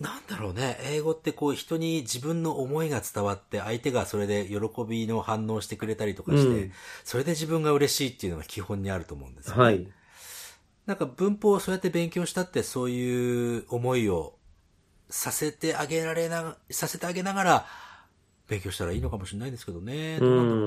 [0.00, 0.78] なんだろうね。
[0.84, 4.58] 英語ってこう人に自分の思いが伝わって相手がそれで喜
[4.88, 6.72] びの反応してくれたりとかして、うん
[7.04, 9.62] それで自分が嬉しいっていうのが基本にあると思うんですよ、ね。
[9.62, 9.88] はい。
[10.86, 14.36] なんか文法をそうやって勉強したってそういう思いを
[15.10, 17.66] させてあげられな、させてあげながら
[18.46, 20.18] 勉強したらいいのかもしれないですけどね。
[20.20, 20.24] う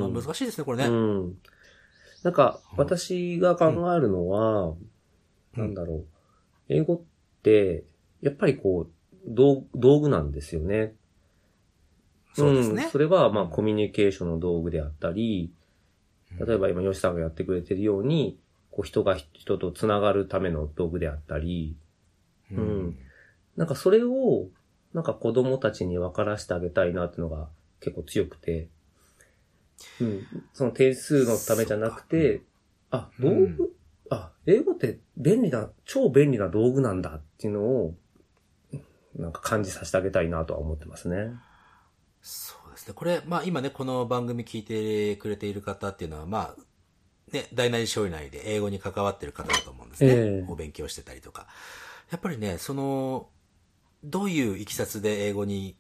[0.09, 0.85] ん難しいですね、これね。
[0.85, 1.37] うん。
[2.23, 3.65] なんか、私が考
[3.95, 4.91] えるのは、うん
[5.55, 6.05] なんだろう。
[6.69, 7.01] 英語っ
[7.43, 7.83] て、
[8.21, 8.91] やっぱりこう、
[9.27, 10.93] 道道具なんですよね。
[12.33, 12.85] そうですね。
[12.85, 12.89] ん。
[12.89, 15.51] それは、まあ、コミュニケーションの道具であったり、
[16.39, 18.39] 例えば今、吉さんがやってくれてるように、
[18.71, 21.75] こう、人が人と繋がるための道具であったり、
[22.51, 22.97] ううん。
[23.57, 24.47] なんかそれを、
[24.93, 27.47] なんか子供たちに分からせてあげたいなっていうのが
[27.79, 28.69] 結構強くて、
[29.99, 30.27] うん。
[30.53, 32.41] その点数のためじゃなくて、
[32.89, 33.57] あ、道具、うん。
[34.09, 37.95] あ、英語って便利な、超便利な道具なんだっていうのを、
[39.15, 41.33] なんか感じさせてあげたいなとは思ってますね。
[42.21, 42.93] そうですね。
[42.93, 50.09] これ、まあ今ね、この番組聞いてくれている方っていうのは、まあ、ね、大なり小なりで英語に関わってる方だと思うんですね。
[50.11, 51.47] ええお勉強してたりとか。
[52.09, 53.29] やっぱりね、その、
[54.03, 55.77] どういういきさつで英語に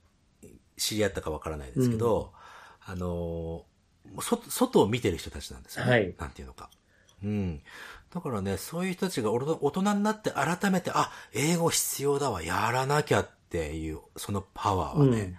[0.77, 2.33] 知り合ったかわからないですけど、
[2.85, 3.65] あの、
[4.21, 5.91] そ外を見てる人たちなんですよね。
[5.91, 6.69] はいなんていうのか。
[7.23, 7.61] うん。
[8.13, 15.37] だからね、そういう人たちが大人になって改めて、あ、英語必要だわ、やらなきゃっていう、そのパワーはね、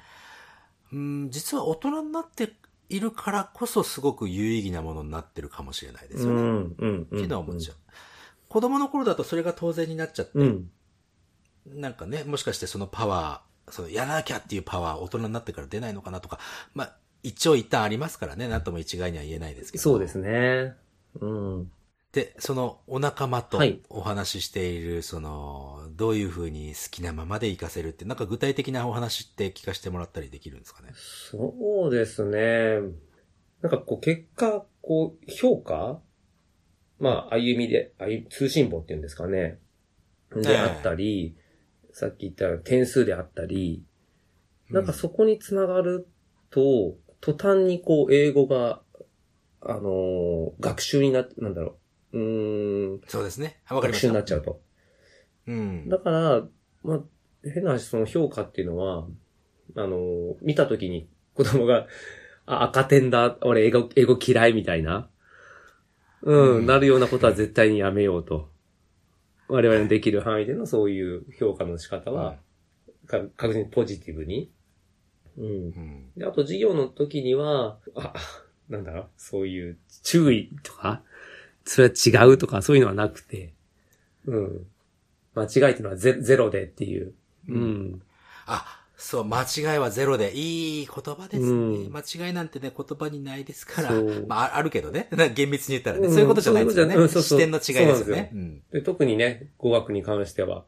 [0.92, 2.52] うん、実は大人になって
[2.88, 6.40] いるからこそすごく有意義なものになってるかもしれないですよね。
[6.40, 7.02] うん、うん、うん。
[7.02, 7.76] っていうのは思っちゃう。
[8.48, 10.70] 子供の頃だとそれが当然になっちゃって、うん。
[11.66, 16.38] なんかね、もしかしてそのパワー、そのやらなきゃっていうパワー大人になってから出ないのかなとか、
[16.74, 19.82] まあ、一長一短ありますからね、なんとも一概には言えないですけど。
[19.82, 20.74] そうですね。
[21.20, 21.70] うん。
[22.12, 30.90] で、そのお仲間とはいお話ししている、その、どういうふうに好きなままで活かせるって、なんか具体的なお話って聞かせてもらったりできるんですかね？
[30.94, 32.80] そうですね。
[33.62, 36.00] なんかこう、結果、こう、評価？
[36.98, 39.58] まあ、歩みで、歩通信簿っていうんですかね。
[40.34, 41.36] であったり、
[41.92, 43.84] さっき言った点数であったり、
[44.70, 46.08] なんかそこにつながる
[46.50, 48.82] と、途端にこう、英語が、
[49.60, 51.76] あのー学習にな、なんだろう。
[52.12, 53.60] うーん、そうですね。
[53.66, 54.08] あわかりました。
[54.08, 54.60] になっちゃうと。
[55.46, 55.88] うん。
[55.88, 56.42] だから、
[56.82, 57.00] まあ、
[57.44, 59.06] 変な話、その評価っていうのは、
[59.76, 61.86] あの、見たときに子供が、
[62.46, 65.08] あ、赤点だ、俺英語、英語嫌いみたいな、
[66.22, 68.50] うん、うんなるようなことは絶対にやめようと。
[69.48, 72.36] 我々のできる範囲でのそういう評価の仕方は、
[73.06, 74.50] か確実にポジティブに。
[75.36, 75.44] うん。
[75.44, 76.10] うん。
[76.16, 78.14] で、あと授業の時には、あ、
[78.68, 81.02] なんだろう、そういう注意とか、
[81.64, 83.52] それは違うとか、そういうのはなくて、
[84.26, 84.66] うん。
[85.34, 87.14] 間違いっていうのはゼゼロでっていう。
[87.48, 88.02] うん。
[88.46, 91.50] あ、そう、間違いはゼロで、いい言葉ですね。
[91.50, 94.26] うん間違いなんてね、言葉にないですからそう。
[94.28, 95.08] まあ、ああるけどね。
[95.10, 96.06] な 厳密に言ったらね。
[96.06, 96.94] うんそういうことじゃないですよね。
[96.94, 98.30] そういうことじゃ視点の違いですよね。
[98.32, 100.64] うんで特にね、語学に関しては。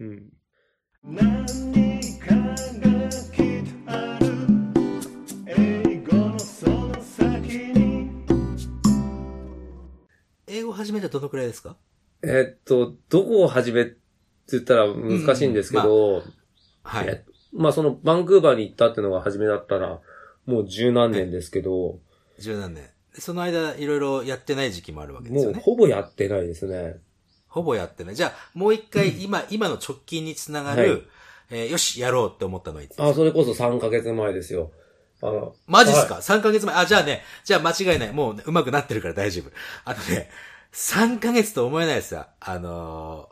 [0.00, 0.32] うん。
[10.76, 11.76] 始めてどのくらいですか？
[12.22, 13.96] えっと、どこを始めって
[14.52, 16.22] 言ったら難しいんですけど、
[16.82, 17.08] はい。
[17.08, 20.00] えまあそのバンクーバーに行ったっていうのが初めだったら、
[20.46, 21.98] もう十何年ですけど、
[22.38, 22.84] 十何年。
[23.14, 25.56] でその間、いろいろやってない時期もあるわけですよね。
[25.56, 26.96] もうほぼやってないですね。
[27.48, 28.16] ほぼやってない。
[28.16, 31.02] じゃあ、もう一回、今、今の直近につながる、はい
[31.48, 33.08] えーよし、やろうって思ったのはいつですか？
[33.08, 34.72] あ、それこそ3ヶ月前ですよ。
[35.22, 36.74] あの、マジっすか、?3 ヶ月前？
[36.76, 38.12] あ、じゃあね、じゃあ間違いない。
[38.12, 39.50] もう、ね、上手くなってるから大丈夫。
[39.84, 40.28] あのね、
[40.76, 42.26] 3ヶ月と思えないですよ。
[42.38, 43.30] あの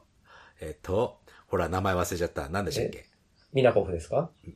[0.63, 2.49] ー、えっ、と、ほら、名前忘れちゃった。
[2.49, 3.05] 何でしたっけ？
[3.53, 4.31] ミナコフですか？
[4.47, 4.55] 違う。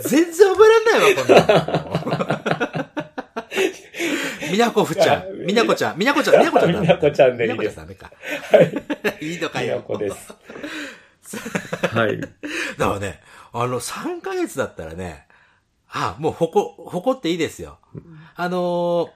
[0.00, 1.66] 全然覚えらんないわ、こんなの。
[4.50, 5.24] みなこふちゃん。
[5.46, 5.98] みなこちゃん。
[5.98, 6.38] みなこちゃん。
[6.38, 6.80] みなこちゃんだ。
[6.80, 8.10] みなこちゃんでいいみなこちゃですんダメか。
[8.50, 8.62] は
[9.20, 9.26] い。
[9.26, 9.82] いいのかミナよ。
[9.82, 10.32] コです。
[11.94, 12.18] はい。
[12.18, 12.32] だか
[12.78, 13.20] らね、
[13.52, 15.26] あの、3ヶ月だったらね、
[15.90, 17.78] あ、もう、ほこ、誇っていいですよ。
[18.36, 19.10] あのー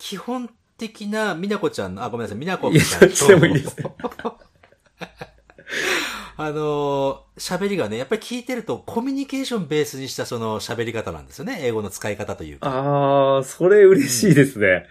[0.00, 0.50] 基本
[0.80, 3.16] 的な、みなこちゃんの、あ、ごめんなさい、みなこいや、ちゃんと。
[3.16, 3.76] そっもいいです。
[6.36, 11.58] あのー喋りがね、やっぱり聞いてると、コミュニケーションベースにしたその喋り方なんですよね。
[11.62, 12.68] 英語の使い方というか。
[12.70, 14.86] あー、それ嬉しいですね。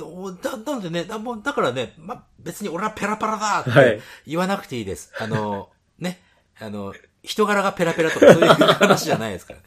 [0.00, 5.12] おだ、なのでね、だもうだからね、ま、別に俺はペラペラだっはいて言わなくていいです。
[5.18, 6.20] あの、ね、
[6.58, 9.64] あの、人柄がペラペラとかそういう話じゃないですから、ね。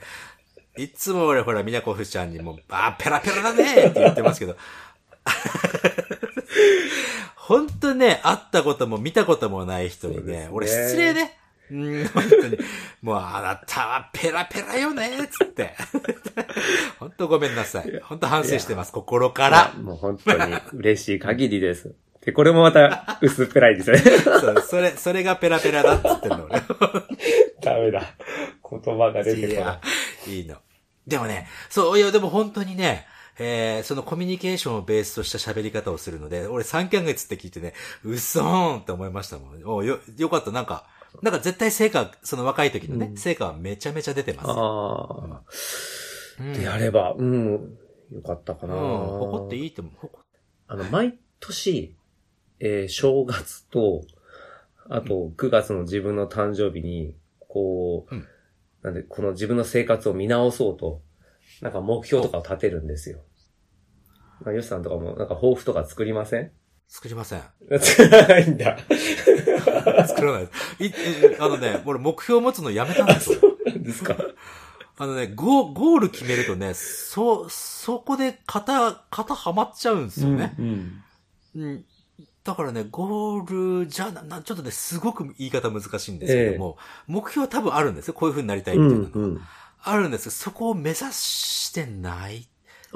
[0.83, 4.55] いつも俺ほら、みなこふちゃんにも、あ、ペラペラだねって言ってますけど。
[7.35, 11.37] 本当ね、会ったことも見たこともない人にね、ね俺失礼ね。
[11.69, 12.57] うん、本当に。
[13.01, 15.75] もうあなたはペラペラよねつって。
[16.99, 17.99] 本当ごめんなさい。
[18.03, 18.91] 本当反省してます。
[18.91, 19.73] 心から。
[19.81, 21.93] もう本当に嬉しい限りです。
[22.21, 24.01] で、これもまた薄っぺらいですよね。
[24.19, 26.61] そう、それ、それがペラペラだっつってんの、俺。
[27.61, 28.03] ダメだ。
[28.69, 29.81] 言葉が出てこな
[30.27, 30.57] いいいの。
[31.05, 33.07] でもね、そう、いや、でも本当にね、
[33.39, 37.73] えー、そのコミュニケーションをベースとした喋り方をするので、俺3ヶ月って聞いてね、
[38.03, 39.63] うそーんって思いましたもん。
[39.65, 40.87] およ、よかった、なんか、
[41.21, 44.49] なんか絶対成果、その若い時のね、うん成果はめちゃめちゃ出てます。
[44.49, 44.53] あ
[46.39, 46.57] うんあ。
[46.57, 47.77] であれば、うん。
[48.11, 48.75] よかったかうん、な。
[48.75, 49.93] 誇っていいと思う。
[50.01, 50.23] 誇
[50.67, 51.95] あの、毎年、
[52.59, 54.03] えー正月と、
[54.89, 57.15] あと、9月の自分の誕生日に、
[57.47, 58.27] こう、うん
[58.83, 61.01] なんで、この自分の生活を見直そうと、
[61.61, 63.19] なんか目標とかを立てるんですよ。
[64.43, 66.51] まあ、ヨシさんとかも、なんか抱負とか作りません？
[66.87, 67.41] 作りません。
[67.79, 68.77] 作らないんだ。
[70.07, 70.83] 作らないです。
[70.83, 70.93] いい
[71.39, 73.39] あのね、俺目標を持つのやめたんですよ。
[73.75, 74.15] ですか？
[74.99, 80.55] あのね、ゴー、ゴール決めるとね、そ、そこで型、型はまっちゃうんですよね。
[80.57, 81.03] うん。
[81.55, 81.85] うん。
[82.43, 88.13] だからね、ゴールじゃな、なちょっとね、すごく言い方難しいんですけども、目標は多分あるんですよ。
[88.15, 89.11] こういう風になりたいみたいなの。
[89.13, 89.41] うん。
[89.83, 92.47] あるんですけど、そこを目指してない。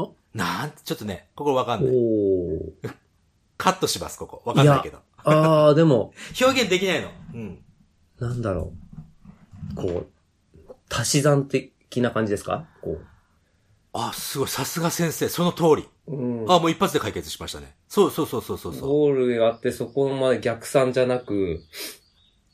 [0.02, 0.16] お？
[0.34, 1.94] なんちょっとね、ここわかんない。
[1.94, 2.94] おー。
[3.58, 4.42] カットします、ここ。
[4.46, 5.00] わかんないけど。
[5.24, 7.10] ああ、でも、 表現できないの。
[7.34, 7.64] うん。
[8.20, 8.74] なんだろ
[9.74, 9.76] う。
[9.76, 12.66] こう、足し算的な感じですか？
[12.82, 12.98] こ
[13.94, 14.48] あ、すごい。
[14.48, 15.28] さすが先生。
[15.28, 15.88] その通り。
[16.08, 16.16] う。
[16.16, 16.52] うん。
[16.52, 17.76] あ、もう一発で解決しましたね。
[17.88, 21.62] そうそうそうそうそうそゴールがあって、そこまで逆算じゃなく、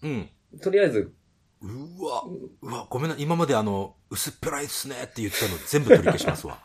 [0.02, 0.08] う。
[0.08, 0.30] うん。
[0.62, 1.14] とりあえず、
[1.62, 2.24] うわ、
[2.62, 3.16] うわ、ごめんな。
[3.20, 6.60] 今まであの、薄っぺらいっすねって言ってたの全部取り消しますわ。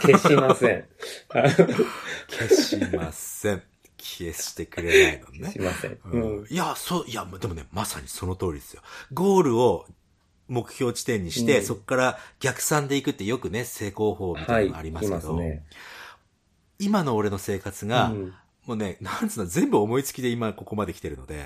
[0.00, 0.84] 消しません。
[2.28, 3.62] 消しません。
[3.98, 5.58] 消してくれないのね消し。
[5.60, 5.92] ません。
[5.92, 6.46] ううんん。
[6.48, 8.82] いや、そう、いや、でもね、まさにその通りですよ。
[9.12, 9.86] ゴールを
[10.48, 14.66] 目標地点にして、うんそこから逆算でいくってよくね、成功法みたはいい。
[14.66, 15.64] なのがありますいけど、ますね。
[16.78, 18.34] 今の俺の生活が、うん
[18.66, 21.44] もうね、なんつうの、全部思いつきで今ここまで来てるので、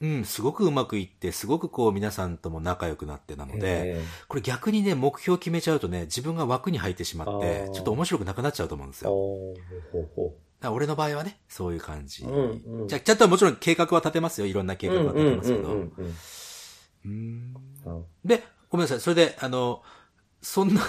[0.00, 3.60] うん、すごくうまくいって、すごくこう皆さんとも仲良くなってなので、
[3.98, 9.14] えこれ逆にね、目標決めちゃうとね、自分が枠に入ってしまってちょっと面白くなくなっちゃうと思うんですよ。
[10.70, 12.24] 俺の場合はね、そういう感じ。
[12.24, 14.46] うんうんじゃあ、ちゃんともちろん計画は立てますよ。
[14.46, 14.94] いろんな計う。
[14.94, 15.68] 画は立てますけど。
[18.24, 19.00] で、ごめんなさい。
[19.00, 19.82] それで、あの、
[20.40, 20.80] そんな、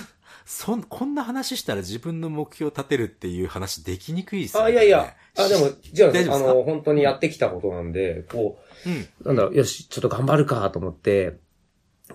[0.46, 4.68] そん、こんな話したら自分の目標を立てるっていう話できにくいですよね。
[4.68, 9.08] あ、いやいや、あ、でも、じゃあ、あの、本当にやってきたことなんで、こうん。
[9.22, 11.40] う、なんだろう、よし、ちょっと頑張るかと思って、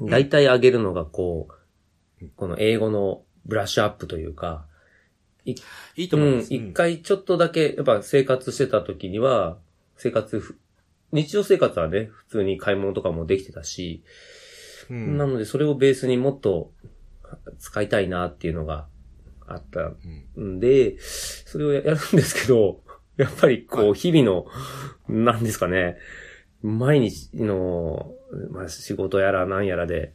[0.01, 1.49] 大体上げるのが、こ
[2.23, 4.64] う、この英語のブラッシュアップというか、
[5.45, 5.57] い
[5.97, 6.55] いとうん思いま、す。
[6.55, 9.59] 一回ちょっとだけ、やっぱ生活してた時には、
[9.97, 10.57] 生活ふ、
[11.11, 14.05] 日常生活はね、普通に買い物とかもできてたし、
[14.88, 15.19] うん。
[15.19, 16.73] なのでそれをベースにもっと
[17.59, 18.87] 使いたいなっていうのが
[19.47, 19.97] あったう
[20.43, 22.83] んんで、それをややるんですけど、
[23.16, 24.47] やっぱりこはう、日々の、
[25.09, 25.99] なんですかね、
[26.62, 28.12] 毎日の、
[28.51, 30.12] まあ、仕事やら何やらで、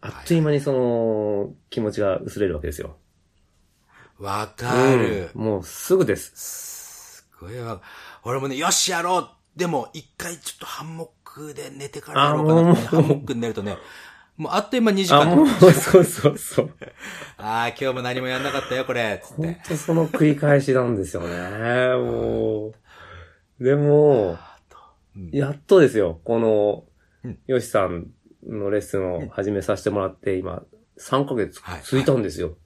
[0.00, 2.96] あっという間にその、気持ちが薄れるわけですよ。
[4.18, 5.30] わかる。
[5.34, 6.32] うんもうすぐです。
[7.22, 7.80] すごいわ。
[8.22, 12.82] 俺もね、よしやろうでも、一回ちょっとハンモックで寝てからやろうかなって。
[12.82, 13.76] あハンモックに寝るとね、
[14.36, 15.68] もうあっという間2時あ、間もう、そ
[16.00, 16.70] うそうそう。
[17.36, 19.20] ああ、今日も何もやんなかったよ、これ。
[19.22, 19.60] つっ本て。
[19.68, 21.94] 当その繰り返しなんですよね。
[21.96, 22.72] も
[23.60, 23.64] う。
[23.64, 24.36] でも、
[25.16, 26.84] うんやっとですよ、この
[27.24, 28.08] うん、ヨシさん
[28.44, 30.64] のレッスンを始めさせてもらって、今、
[30.98, 32.56] 3ヶ月はい続いたんですよ。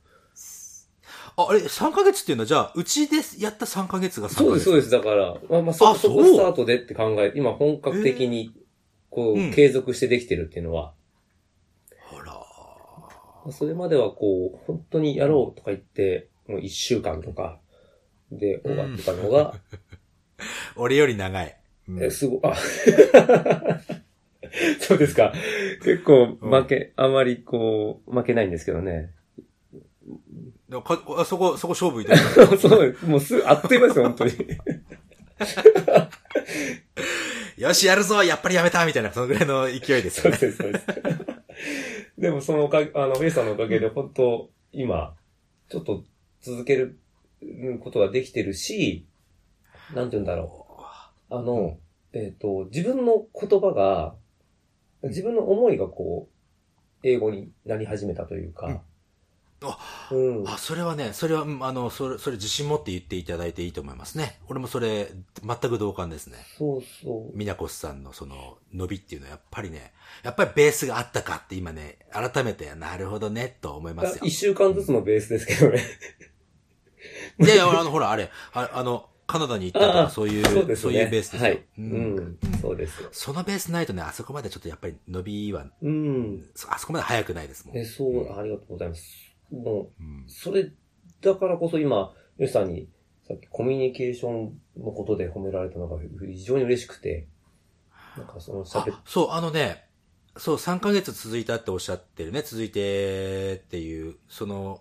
[1.37, 4.91] あ、あれ、3ヶ月っていうのは、じゃあ、うちでやった3ヶ月が3ヶ月そうです、そうです。
[4.91, 8.53] だから、まあ、まあ、そあそこスタートでって考えて、今本格的に、
[9.11, 10.95] こう、うん継続してできてるっていうのは、
[13.53, 17.59] それまではこう、本当にやろうとか言って、もう1週間とか
[18.31, 19.55] で終わってたのが、
[20.77, 21.57] 俺より長い。
[21.89, 22.55] うんえ、すごい、あ、
[24.81, 25.33] そうですか。
[25.83, 29.11] 結構負け、あまりこう、負けないんですけどね。
[30.85, 32.21] かあそこ、そこ勝負いただ
[32.55, 34.33] い そう、もうすぐ、あっという間ですよ、本当に。
[35.39, 36.11] た
[37.57, 40.37] よし、やるぞやっぱりやめたみたいな、そのぐらいの勢いですよね。
[40.37, 40.87] そうです、そうです。
[42.19, 45.17] でもそのおかげ、あの、ウェイさんのおかげで、本当今、
[45.69, 46.05] ちょっと
[46.41, 46.99] 続ける
[47.81, 49.07] ことができてるし、
[49.95, 50.67] なんて言うんだろ
[51.31, 51.35] う。
[51.35, 51.79] あの、
[52.13, 54.15] えっ、と、自分の言葉が、
[55.03, 56.39] 自分の思いがこう、
[57.03, 58.83] 英語になり始めたというか、
[59.63, 60.49] あうん。
[60.49, 64.39] あ、それはね、それは、うんあの、それ、それ自信持って言っていただいていいと思いますね。
[64.49, 65.09] 俺もそれ、
[65.43, 66.39] 全く同感ですね。
[66.57, 67.37] そうそう。
[67.37, 69.93] みなこさんのその、伸びっていうのはやっぱりね、
[70.23, 74.25] やっぱりベースがあったかって今ね、改めて、なるほどね、と思いますよ。
[74.25, 75.83] 一週間ずつのベースですけどね。
[77.41, 80.95] いやいや、あの、ほら、あれ、ああの、カナダに行ったとか、そういう、そうですね。
[80.95, 81.43] いうベースですよ。
[81.43, 81.53] はい。
[81.57, 82.39] ううんん。
[82.63, 83.09] そうですよ。
[83.13, 86.47] そのベースないとね、あそこまでちょっとやっぱり伸びは、うん。
[86.55, 87.77] そあそこまで速くないですもん。
[87.77, 89.28] え、そう、ありがとうございます。
[89.51, 90.25] もう、うん。
[90.27, 90.71] それ、
[91.21, 92.89] だからこそ今、ヨシさんに、
[93.27, 97.27] さっきコミュニケーションのことで褒められたのが非常に嬉しくて、
[98.17, 99.85] なんかその喋そう、あのね、
[100.37, 104.81] そう、3ヶ月続いたっておっしゃってるね、続いてっていう、その、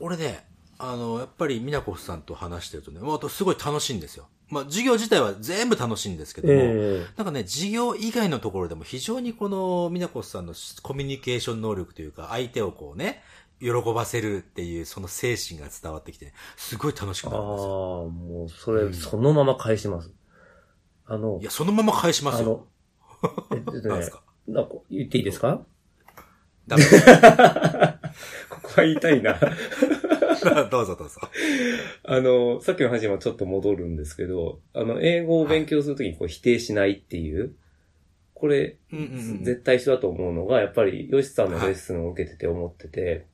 [0.00, 0.46] 俺ね、
[0.78, 4.28] あの、やっぱりミナコフさんと話してるとね、もうすごい楽しいんですよ。
[4.50, 13.22] まあ、授業自体は全部楽しいんですけども、えなんかね、授業以外のところでも非常にこの、ミナコスさんのコミュニケーション能力というか、相手をこうね、
[13.60, 17.68] 喜ばせるっていう、その精神が伝わってきて、ね、すごい楽しくああ、なるんですよ。
[18.10, 20.12] もう、そうれ、んそのまま返します。
[21.06, 22.66] あのい、や、そのまま返しますよ。
[23.22, 24.22] あの、えっとね なんです、か？
[24.48, 25.64] なんか言っていいですか？
[26.66, 26.82] ダメ
[28.48, 29.38] ここは言いたいな。
[30.70, 31.20] どうぞどうぞ。
[32.04, 37.54] あの、さっきの話にもちょっと戻るんですけど、あの、英語を勉強するときにこう否定しないっていう、
[38.34, 43.26] これ、うんうんうん絶対一緒だと思うのが、やっぱり、ヨシさんのレッスンを受けてて思ってて、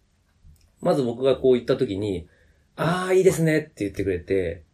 [0.80, 2.28] まず僕がこう言ったときに、
[2.76, 4.64] ああ、いいですねって言ってくれて、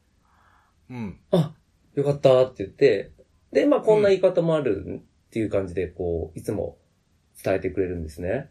[0.90, 1.18] うん。
[1.30, 1.54] あ、
[1.94, 3.12] よかったって言って、
[3.52, 6.78] で、まあこんな言い方もあるっていう感じで、こう、いつも
[7.42, 8.50] 伝えてくれるんですね。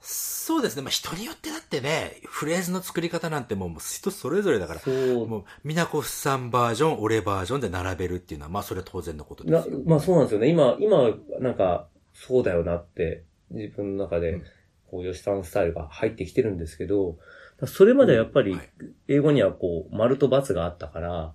[0.00, 0.82] そうですね。
[0.82, 5.28] まあ、人によってだってね、フレーズの作り方なんてもう人それぞれだから、そう。
[5.28, 9.78] もう、ミナコフさんバージョン、俺バージョンで並べるっていうのは、まあ、それは当然のことでなすよ。
[9.84, 10.48] まあそうなんですよね。
[10.48, 14.42] 今、今、なんか、そうだよなって、自分の中でうん、
[14.90, 17.18] こう、吉さんスタイルが入ってきてるんですけど、
[17.66, 18.70] それまではやっぱりはい、
[19.08, 21.34] 英語にはこう、丸と×があったから、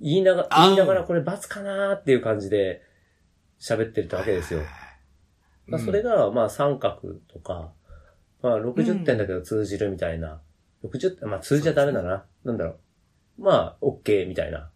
[0.00, 2.82] 言いながら、言いながらこれ×かなーっていう感じで
[3.60, 4.60] 喋ってたわけですよ。
[5.66, 7.72] まあそれが、が、まあ三角とか、
[8.42, 10.40] まあ60点だけど通じるみたいな、
[10.84, 12.24] 60点、まあ通じちゃダメだな。
[12.44, 12.78] なんだろう。
[13.38, 14.70] まあ、OK みたいな。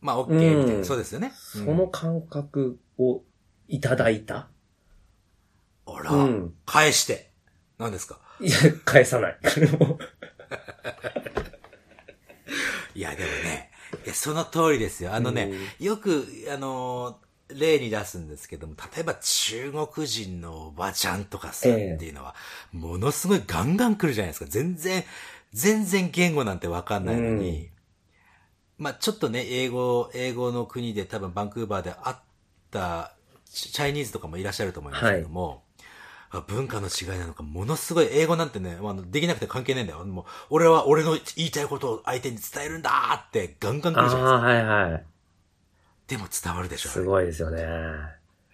[0.00, 1.32] まあ、オッケーみたいな、うんそうですよね。
[1.34, 3.22] その感覚を
[3.68, 4.48] いただいた。
[5.92, 6.54] うん、あら、うん。
[6.66, 7.30] 返して。
[7.78, 8.18] 何ですか？
[8.40, 9.38] いや、返さない。
[12.94, 13.70] いや、でもね、
[14.04, 15.14] いや、その通りですよ。
[15.14, 22.36] あのね、よく、あのー例に出すんですけども、例えば中国人のおばちゃんとかさ、っええていうのは、
[22.70, 24.46] ものすごいガンガン来るじゃないですか。
[24.48, 25.02] 全然、
[25.52, 27.70] 全然言語なんてわかんないのに、
[28.78, 32.16] まあちょっとね、英語、英語の国で多分バンクーバーで会っ
[32.70, 33.16] た
[33.52, 35.69] チチャイニーズとかもいらっしゃると思いますけども、あ
[36.46, 40.04] 文化の違いなのか、ものすごい英語なんてね、まあできなくて関係ないんだよ。
[40.04, 44.36] もう、俺は俺の言いたいことを相手に伝えるんだーってガンガン来あるじゃないですか。
[44.36, 45.04] あ、はいはい。
[46.06, 46.90] でも伝わるでしょ。
[46.90, 47.66] すごいですよね。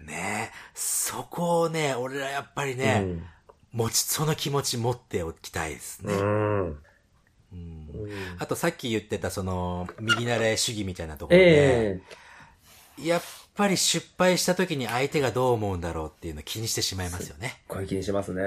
[0.01, 0.53] ねえ。
[0.75, 3.07] そこをね、俺らやっぱりね、
[3.73, 6.15] 持ち、その気持ち持っておきたいですね。
[6.15, 6.23] うん。
[6.23, 6.77] うん。
[7.53, 7.61] うん
[8.00, 12.03] うんあとさっき言ってたその、右慣れ主義みたいなところで、え
[13.00, 13.23] えやっ
[13.57, 17.61] ぱり失敗した時に相手がどう思うんだろうっていうのを気にしてしまいますよね。
[17.67, 18.42] これ気にしますね。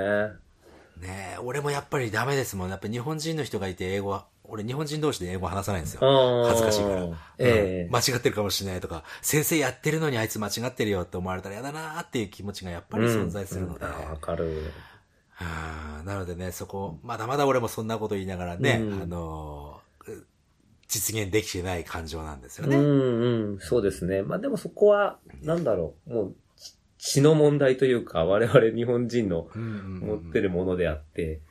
[1.01, 2.69] ねえ、俺もやっぱりダメですもん。
[2.69, 6.45] やっぱり日本人の人がいて英語は、俺日本人同士で英語話さないんですよ。
[6.45, 7.03] 恥ずかしいから。
[7.37, 13.85] ええうん間違ってるかもしれないとか、先生やってるのにあいつ間違ってるよって思われたら嫌だなーっていう気持ちがやっぱり存在するので。
[13.85, 14.71] うんうんかる。
[15.31, 19.68] はあなのでね、そこ、まだまだ俺もそんなこと言いながらね、うんあのー、
[20.89, 22.77] 実現できてない感情なんですようんね。
[22.77, 24.23] うん、そうですね。
[24.23, 31.41] まあでもそこは、なんだろう、もう、ち血の問題というか、我々日本人のうんうんうん持ってるものであって、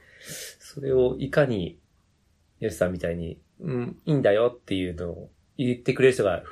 [0.58, 1.78] それをいかに、
[2.58, 6.42] ヨシさんみたいに、うん、いいんだよっていうのを言ってくれる人が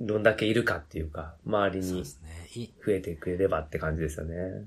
[0.00, 4.66] どんだけいるかっていうか、周りに増えてくれればって感じですよね。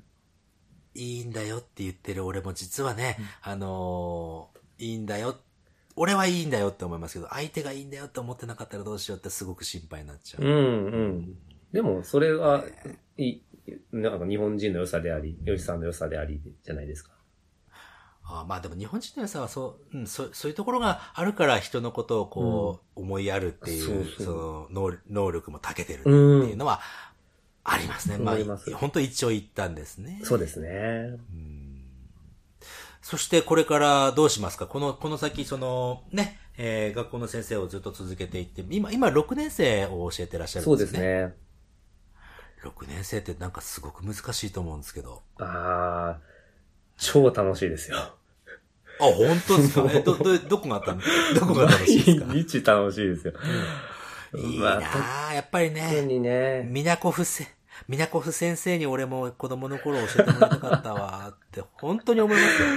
[0.93, 5.35] いいんだよって言ってる俺も実はね、あのーいいんだよ。
[5.97, 10.45] 俺はいいんだよって思いますけど、相手がいいんだよって思ってなかったらどうしようってすごく心配になっちゃう。
[10.45, 11.37] うんうん。
[11.73, 12.63] でも、それは、
[13.17, 13.39] い
[13.91, 17.11] なんか日本人の良さであり、ヨシさんの良さであり、じゃないですか。
[18.29, 26.13] あまあでも日本人の良さはそう、うん、そう、そういうところがあるから人のことをこう、思いやるっていう、そうそそうの能能力も長けてるってい
[26.53, 26.81] うのは、
[27.63, 28.17] ありますね。
[28.17, 30.21] まあ思います、本当一長一短ですね。
[30.23, 31.17] そうですね。
[33.09, 34.67] そしてこれからどうしますか？
[34.67, 40.99] この、この先、その、ね、えー学校の先生をずっと続けていって、今、今6年生を教えてらっしゃるそうんでですね。
[40.99, 41.33] すね。
[42.69, 45.21] 6年生ってなんかすごく難しいと思うんですけど。
[45.39, 46.19] ああ、
[46.97, 47.97] 超楽しいですよ。
[47.97, 48.13] あ、
[48.99, 49.89] 本当ですか？
[49.89, 51.01] え、ど、ど、どこがあったの
[51.33, 52.25] どこが楽しいですか？
[52.25, 53.33] 毎日楽しいですよ。
[54.35, 57.47] いいまあなあやっぱり特ね、にね、ミナコフせ、
[57.87, 62.67] ミナコフ先生に俺も子供の頃教えてもらいたかったわって、本当に思いますよ。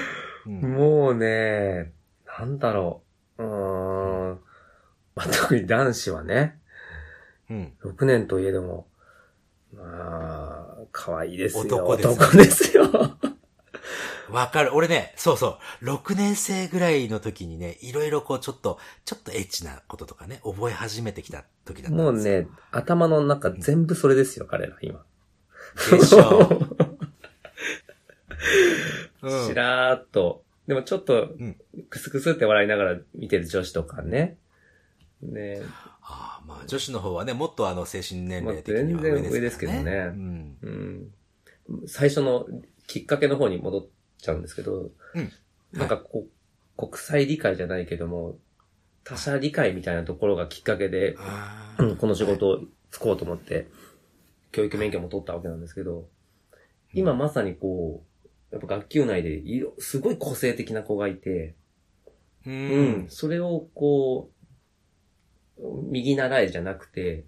[0.46, 1.92] うんもうね、
[2.26, 3.02] なんだろ
[3.38, 3.42] う。
[3.42, 4.40] うーん。
[5.14, 6.58] まあ、特に男子はね、
[7.50, 7.72] うん。
[7.82, 8.86] 6年といえども、
[9.74, 11.76] まあ、可愛いですよ。
[11.76, 12.90] 男です男ですよ。
[14.32, 14.74] わかる。
[14.74, 15.84] 俺ね、そうそう。
[15.84, 22.42] 6年生ぐらいの時にね、いろいろこうちょっと、ちょっとエッチなこととかね、覚え始めてきた時だったもうんですよ。
[22.42, 25.02] ね、頭の中全部それですよ、彼ら、今。
[25.90, 26.76] でしょう。
[29.28, 30.42] うんしらーっと。
[30.66, 31.56] でもちょっとうん、
[31.88, 34.36] クスクスって笑いながら見てる女子とかね。
[35.22, 35.62] ね
[36.02, 39.80] ああまあ女子の方はね、もっとあの精神年齢的まあには全然上ですからね。
[39.80, 40.56] 上ですけどねうん。
[40.62, 41.88] うん。
[41.88, 42.46] 最初の
[42.86, 43.86] きっかけの方に戻っ
[44.20, 45.32] ちゃうんですけど、うん。
[45.72, 48.38] なんかこう、国際理解じゃないけども、
[49.04, 51.16] 他者理解みたいなところがきっかけで、
[51.78, 52.60] うんこの仕事を
[52.90, 53.68] つこうと思って、
[54.52, 56.08] 教育免許も取ったわけなんですけど、
[56.92, 59.42] 今まさにこう、やっぱ学級内で
[59.78, 61.54] すごい個性的な子がいて、
[62.46, 63.06] ううんん。
[63.08, 64.30] それをこ
[65.58, 67.24] う、右習いじゃなくて、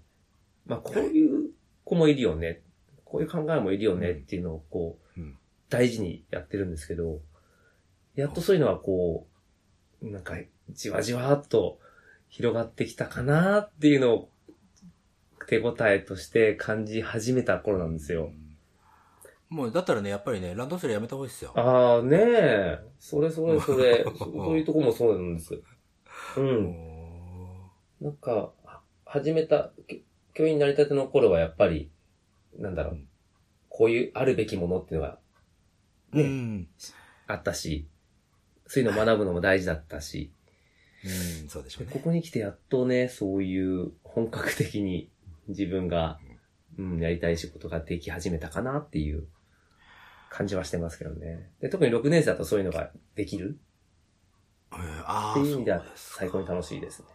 [0.65, 1.51] まあこういう
[1.85, 2.61] 子もいるよね、
[3.05, 5.37] こういう考えもいるよねっていうのをこう、うん
[5.69, 7.19] 大事にやってるんですけど、
[8.15, 9.27] やっとそういうのはこ
[10.01, 10.35] う、なんか
[10.69, 11.79] じわじわっと
[12.29, 14.29] 広がってきたかなっていうのを
[15.47, 18.31] 手応えとして感じ始めた頃なんですよ。
[19.49, 21.53] もうだったらね、やっぱりね、ランドセルやめた方がいいですよ。
[21.55, 22.79] ああ、ねえ。
[22.97, 24.03] それそれそれ。
[24.03, 25.61] そ そういうとこもそうなんです。
[26.37, 26.67] うん。
[28.01, 30.03] おなんか、は始めた、き
[30.33, 31.91] 教員になりたての頃はやっぱり、
[32.57, 32.99] なんだろう、
[33.69, 36.67] こういうあるべきものっていうのがーうん。
[37.27, 37.87] あったし、
[38.67, 40.31] そういうのを学ぶのも大事だったし、
[41.03, 41.91] うん、そうでしょうね。
[41.93, 45.09] ここに来てやっとね、そういう本格的に
[45.47, 46.19] 自分が、
[46.77, 49.27] うん、やりたい仕事ができ始めたかなっていう
[50.29, 51.51] 感じはしてますけどね。
[51.59, 53.59] で特に6年生だとそういうのができる
[54.71, 57.07] えーああ、っていう意味では最高に楽しいですね。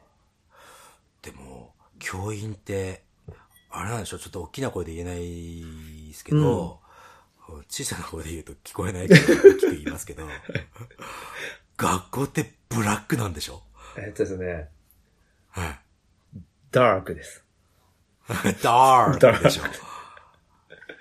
[1.22, 3.02] でも、教員って、
[3.70, 6.80] あれなんでしょう、ちょっと大きな声で言えないですけど、
[7.68, 10.26] 小さな声で言うと聞こえないから大きく言いますけど、
[11.76, 13.62] 学校ってブラックなんでしょ？
[13.96, 14.68] えっとですね、
[15.50, 15.80] はい。
[16.70, 17.44] ダークです。
[18.28, 19.62] ダークでしょ。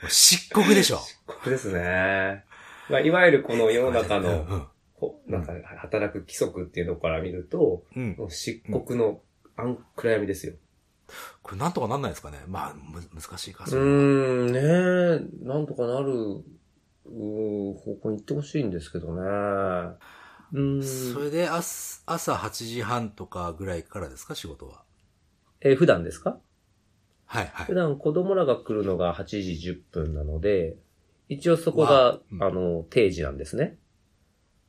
[0.07, 0.97] 漆黒でしょ。
[1.25, 2.45] ここですね。
[2.89, 4.69] まあ、いわゆるこの世の中うの、
[5.27, 8.15] なんか働く規則っていうところから見ると、うん。
[8.17, 8.29] うん。
[8.29, 9.21] 漆黒の
[9.57, 10.53] 暗暗闇ですよ。
[11.43, 14.59] これなんとかなんないですかねまあ、む、難しいか、うそれはーん、ね
[15.41, 19.97] え、なんとかなる、うー方向に行ってほしいんですけどね。
[20.53, 20.59] うー
[21.13, 21.13] ん。
[21.13, 24.83] それで朝、朝8時半とかぐらいからですか仕事は。
[25.61, 26.39] えー普段ですか？
[27.25, 27.75] はい、はい普。
[27.75, 30.77] 段子供らが来るのが8時10分なので、
[31.29, 33.77] 一応そこわがあ、うんあの、定時なんですね。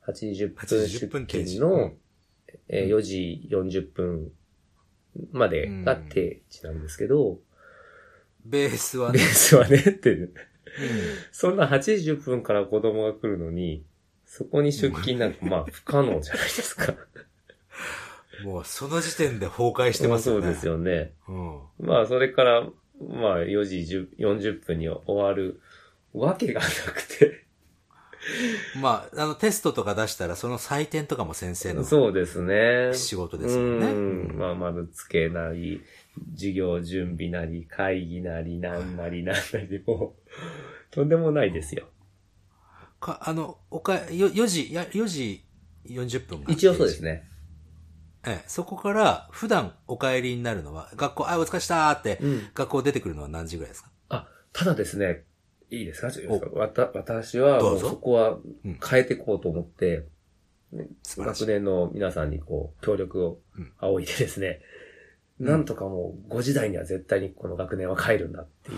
[0.01, 1.97] 8時10 8分時10分出定時勤のうん、
[2.69, 4.31] えー4時40分
[5.31, 7.39] までが定時なんですけど、
[8.45, 9.19] ベースはね。
[9.19, 10.33] ベースはねって、うん
[11.31, 13.83] そんな8時10分から子供が来るのに、
[14.25, 16.93] そこに出勤なんか、まあ不可能じゃないですか。
[18.43, 20.41] もうその時点で崩壊してますよね。
[20.41, 21.11] そうですよね。
[21.27, 21.59] うん。
[21.79, 25.59] まあそれから、まあ4時10 40分に終わる
[26.13, 27.45] わけがなくて。
[28.75, 32.93] まあ、あの、テストとか出したら、その採点とかも先生のそうですね。
[32.93, 33.87] 仕事ですよね。
[33.87, 34.37] うん。
[34.37, 35.81] まあ、丸付けなり、
[36.35, 40.29] 授業準備なり、会議なり、なんなりなんなりでもう、
[40.91, 41.87] とんでもないですよ。
[42.99, 45.45] か、あの、おか、よ、4時、や、4時
[45.85, 46.51] 40分が。
[46.51, 47.01] 一応そうです。
[47.03, 47.23] ね。
[48.27, 52.49] ええ、そこから、普段お帰りになるのは、学校、あ、お疲れしたーって、うん。
[52.53, 53.89] 学校出てくるのは何時ぐらいですか？
[54.09, 55.23] あ、ただですね、
[55.71, 56.09] いいですか？
[56.53, 58.79] わた、私は、そこはうん。
[58.83, 60.05] 変えていこうと思って、
[60.71, 61.45] ね学。
[61.45, 63.71] 年の皆さんにこう、協力をうん。
[63.79, 64.61] 仰いでですね、
[65.39, 65.47] うん。
[65.47, 68.77] なんとかもう5時台には絶対にこの学年は帰るんだっていう、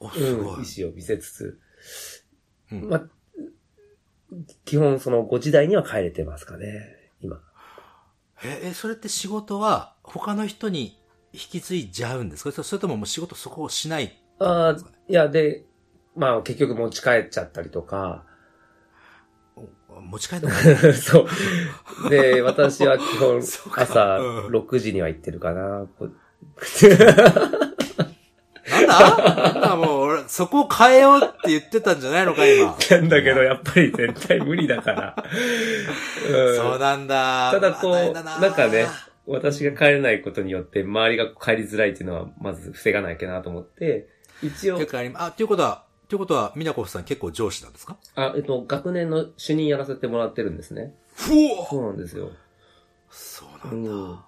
[0.00, 0.64] お、うん。
[0.64, 1.60] 意思を見せつつ、
[2.72, 2.88] うん。
[2.88, 3.02] まあ、
[4.64, 7.42] 基本その5時台には帰れてますかね、今。
[8.42, 10.98] え、え、それって仕事は、他の人に
[11.32, 12.62] 引き継いじゃうんですか？
[12.64, 14.76] それとももう仕事そこをしないああ、
[15.08, 15.66] いや、で、
[16.16, 18.24] まあ結局持ち帰っちゃったりとか、
[19.88, 20.48] お持ち帰るの？
[20.50, 20.54] か
[20.94, 21.26] そ
[22.06, 22.10] う。
[22.10, 23.42] で、 私は基本
[23.76, 25.86] 朝うん6時には行ってるかな。
[25.98, 26.08] こ
[28.70, 28.98] なんだ？
[29.30, 32.76] なんだもう俺、そこを変えようって言ってたんじゃないのか、今？
[32.90, 35.16] なんだけど、やっぱり絶対無理だから。
[36.28, 37.50] うんそうなんだ。
[37.52, 38.86] ただこう、なんかね、
[39.26, 44.08] 私が帰れないことによって、周りが帰りづらいっていうのは、まず防がなきゃなと思って、
[44.42, 47.96] 一応結、構ありあ、ということは、ということは、ミナコフさん結構上司なんですか？
[48.16, 50.92] あ、えっと、学年の主任やらせてもらってるんですね。
[51.14, 52.30] ふおそうなんですよ。
[53.08, 53.90] そうなんだ。
[53.90, 54.18] うん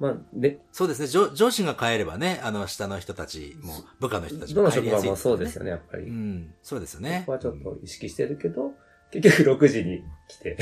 [0.00, 1.30] まあ、ね、そうですね上。
[1.32, 6.04] 上司が変えればね、あの、下の人たちも、部下の人たちどのも変えりやすい職場もそうでねすよね、やっぱり。
[6.04, 7.32] うん、そうですよねそこ。
[7.32, 8.72] はちょっと意識してるけど、
[9.12, 10.56] 結局6時に来て。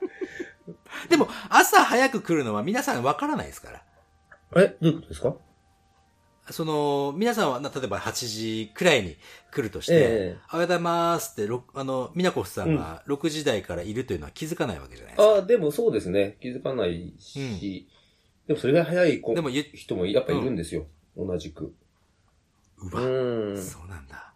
[1.10, 3.82] でも、朝早く来るのは皆さんわからないですから。
[4.62, 5.36] え、どういうことですか？
[6.50, 9.16] その、皆さんは、な例えば8時くらいに
[9.52, 15.34] 来るとして、ええおはようございますって、ろあの、ミナコフさんが6時台からいるというのは気づかないわけじゃないですか。
[15.34, 16.36] ああ、でもそうですね。
[16.40, 17.88] 気づかないし、
[18.46, 20.86] でもそれぐらい早い子でもゆ人もやっぱいるんですよ。
[21.16, 21.74] 同じく。
[22.78, 23.00] ううわ、
[23.54, 23.62] ん。
[23.62, 24.32] そうなんだ。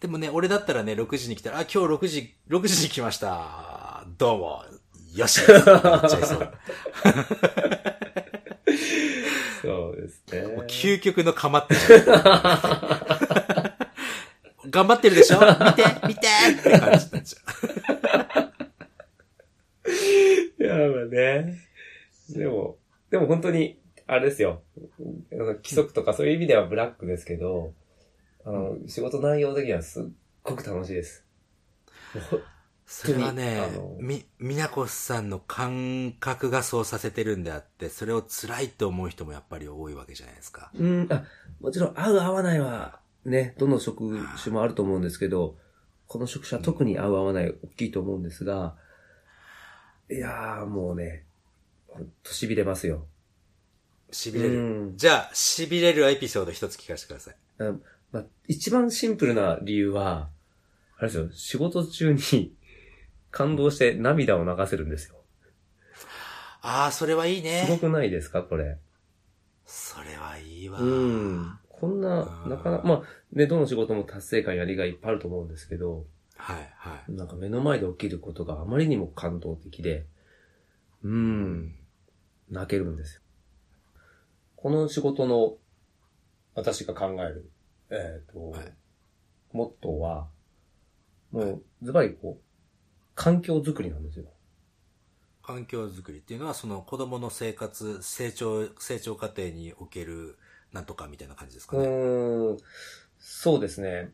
[0.00, 4.04] でもね、俺だったらね、6時に来たら、あ、今日6時、6時に来ました。
[4.18, 4.64] どうも。
[5.14, 5.40] よし。
[5.42, 5.54] っちゃ
[6.20, 6.52] いそう。
[9.62, 10.42] そうですね。
[10.56, 11.96] も う究極のかまってちゃ
[14.64, 14.70] う。
[14.70, 15.38] 頑張ってるでしょ？
[15.40, 16.20] 見て見て
[16.60, 18.52] って感じになっちゃ
[20.62, 21.58] いや、まあね。
[22.30, 22.78] でも、
[23.10, 24.62] でも本当に、あれですよ。
[25.30, 27.74] 規則とかそういう意味ではブラックですけど、
[28.44, 30.04] あの、仕事内容的にはすっ
[30.42, 31.24] ごく楽しいです。
[32.92, 33.70] それはね
[34.00, 40.70] み、みなこさんの感覚がそうさせてるんであって、それを辛いと思う人もやっぱり多いわけじゃないですか。
[40.74, 41.24] うん、あ、
[41.62, 45.56] もちろん合う合わないは、ね、どの職種もあると思うんですけど、
[46.06, 48.76] この職種は特に合う合わない大きいと思うんですが、
[50.10, 51.24] いやーもうね、
[51.88, 53.06] ほんと痺れますよ。
[54.10, 54.54] 痺れる。
[54.54, 54.60] う
[54.92, 57.36] んじゃあ、痺れるエピソード一つ聞かせてください。
[57.58, 57.72] あ
[58.12, 60.28] まあ、一番シンプルな理由は、
[60.98, 62.52] あれですよ、仕事中に
[63.32, 65.16] 感動して涙を流せるんですよ。
[66.60, 67.78] ああ、それはいいすごね。
[67.80, 68.78] くないですか、これ。
[69.66, 70.78] それはいいわ。
[70.78, 71.58] うん。
[71.68, 73.02] こんな、なかなか、まあ、
[73.32, 76.06] ね、どの仕事も達成感やりがいっぱいあると思うんですけど、
[76.36, 77.12] はい、はい。
[77.12, 80.06] なんか目の前で起きることがあまりにも感動的で、
[81.02, 81.74] うん、
[82.48, 83.22] 泣けるんですよ。
[84.54, 85.56] この仕事の
[86.54, 87.50] 私が考える、
[87.90, 88.72] えっ、と、はい
[89.52, 90.28] モットーは、
[91.30, 92.41] もう、ズバリこう、
[93.14, 94.26] 環境づくりなんですよ。
[95.42, 100.38] 環境づくりっていうのは、その子供の生活、成長、成長過程における、
[100.72, 101.86] なんとかみたいな感じですかうね。
[101.86, 102.58] ーん、
[103.18, 104.12] そうですね。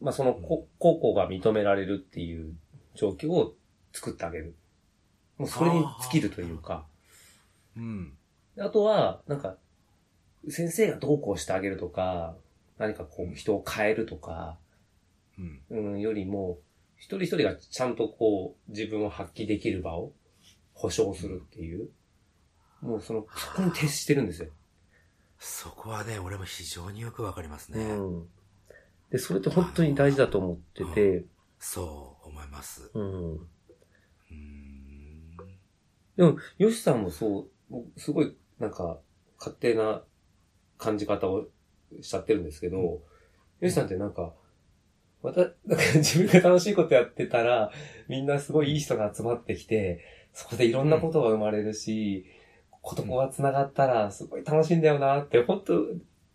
[0.00, 2.54] まあ、その、こ高校が認められるっていう
[2.94, 3.54] 状況を
[3.92, 4.54] 作ってあげる。
[5.36, 6.86] もうそれに尽きるというか。
[7.76, 8.16] うん。
[8.58, 9.56] あとは、なんか、
[10.48, 12.36] 先生がどうこうしてあげるとか、
[12.78, 14.58] 何かこう人を変えるとか、
[15.38, 15.62] うん。
[15.70, 16.58] うん、よりも、
[16.98, 20.12] 一人一人がちゃんとこう、自分を発揮できる場を
[20.74, 21.88] 保証するっていう。
[22.80, 24.48] もうその、そこに徹してるんですよ。
[25.38, 27.84] そこはね、俺も非常によくわかりますね。
[27.84, 28.28] うん。
[29.10, 31.24] で、それって本当に大事だと思ってて、
[31.58, 32.90] そう思います。
[32.94, 33.32] うん。
[33.34, 35.36] うーん。
[36.16, 37.50] でも、ヨシさんもそう
[37.96, 38.98] すごい、なんか、
[39.38, 40.02] 勝手な
[40.78, 41.48] 感じ方を
[42.00, 43.02] しちゃってるんですけど、
[43.60, 44.34] ヨシさんってなんか、
[45.22, 47.70] また、なんか 自分が楽しいことやってたら、
[48.08, 52.26] みんなすごいいい人が集まってきて、そこでいろんなことが生まれるし、
[52.80, 55.86] ことこが繋がったら、すごい楽しいんだよなって、本当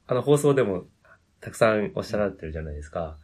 [0.07, 0.85] あの、放送でも、
[1.39, 3.17] たくさんおっしゃられてるじゃないですか。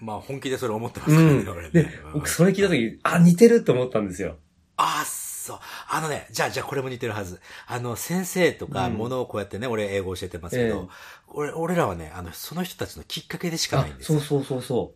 [0.00, 1.70] まあ本気でそれ思ってますからね、うん俺ね。
[1.70, 4.36] で、うん僕それ聞いた時、あ、似てるって思ったんですよ。
[4.76, 5.04] あ、
[5.48, 5.58] そう。
[5.90, 7.40] あのね、じゃあ、じゃあこれも似てるはず。
[7.66, 10.88] あの、先生とか、うんものをこうやってね、俺英語教えてますけど、ええ
[11.28, 14.20] 俺、俺らはね、あの、その人たちのきっかけでしかあないん、ですよ。
[14.20, 14.94] そうそうそうそ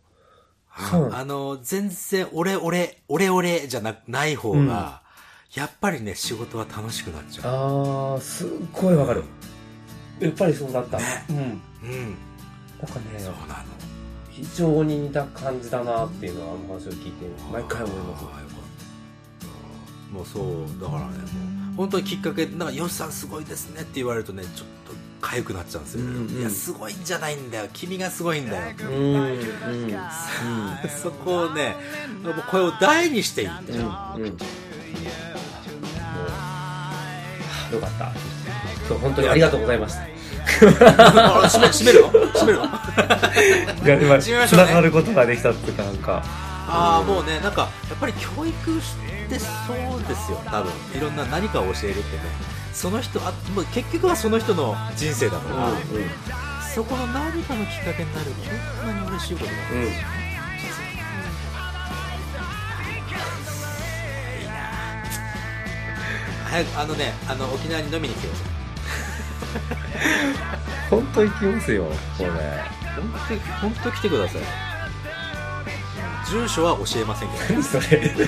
[0.79, 5.01] うんそうあの、全然、俺、俺、俺、俺じゃな、ない方が、
[5.53, 7.41] やっぱりね、仕事は楽しくなっちう。
[7.43, 7.55] ゃう。
[8.15, 9.23] あー、すっごいわかる。
[10.19, 10.97] やっぱりそうだった。
[10.97, 11.37] ねうん。
[11.37, 12.15] うん。
[12.81, 13.63] なんかねそう、なの。
[14.31, 18.52] 非常に似た感じだなっていうのは、あの話を聞いて、毎回思います。
[20.13, 20.43] もうそう、
[20.79, 26.01] だからね、もう、本当にきっかけ、なんか、よしさんすごいですねって言われるとね、ちょっと、痒くなっちゃうんですよ。
[26.01, 27.67] うんうんいや、すごいんじゃないんだよ。
[27.73, 28.75] 君がすごいんだよ。
[28.79, 29.39] うん、うん、うん。
[31.01, 31.75] そこをね、
[32.21, 33.91] もうこれを大にしていいんだよ。
[34.17, 34.29] うん、うん。
[34.29, 34.35] よ
[37.81, 38.13] かった。
[38.87, 40.01] そう、本当にありがとうございました。
[40.03, 42.67] あ閉め閉めるの閉めるのい
[43.87, 46.23] や、 でも、閉めましょうね繋がることができたっていうか、なんか、
[46.67, 48.95] ああ、もうね、なんか、やっぱり教育し
[49.29, 50.71] てそうですよ、多分。
[50.95, 52.23] いろんな何かを教えるってね。
[52.73, 55.71] その人、あもう結局はその人の人生だから、
[56.73, 58.31] そこの何かのきっかけになる、
[58.81, 59.57] こんなに嬉しいことだね。
[59.71, 59.77] うん。
[59.79, 59.87] うん。
[59.87, 59.91] いい
[64.47, 64.53] な
[66.49, 68.47] 早く、あのね、あの、沖縄に飲みに来てください。
[70.89, 71.85] 本当行きますよ、
[72.17, 72.29] これ。
[72.29, 72.33] 本
[73.27, 74.72] 当に、本当来てください。
[76.29, 77.43] 住所は教えませんけど。
[77.53, 78.13] 何それ。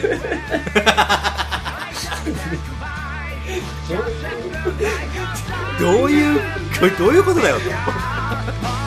[5.79, 6.41] どういう、
[6.79, 8.84] これどういうことだよって。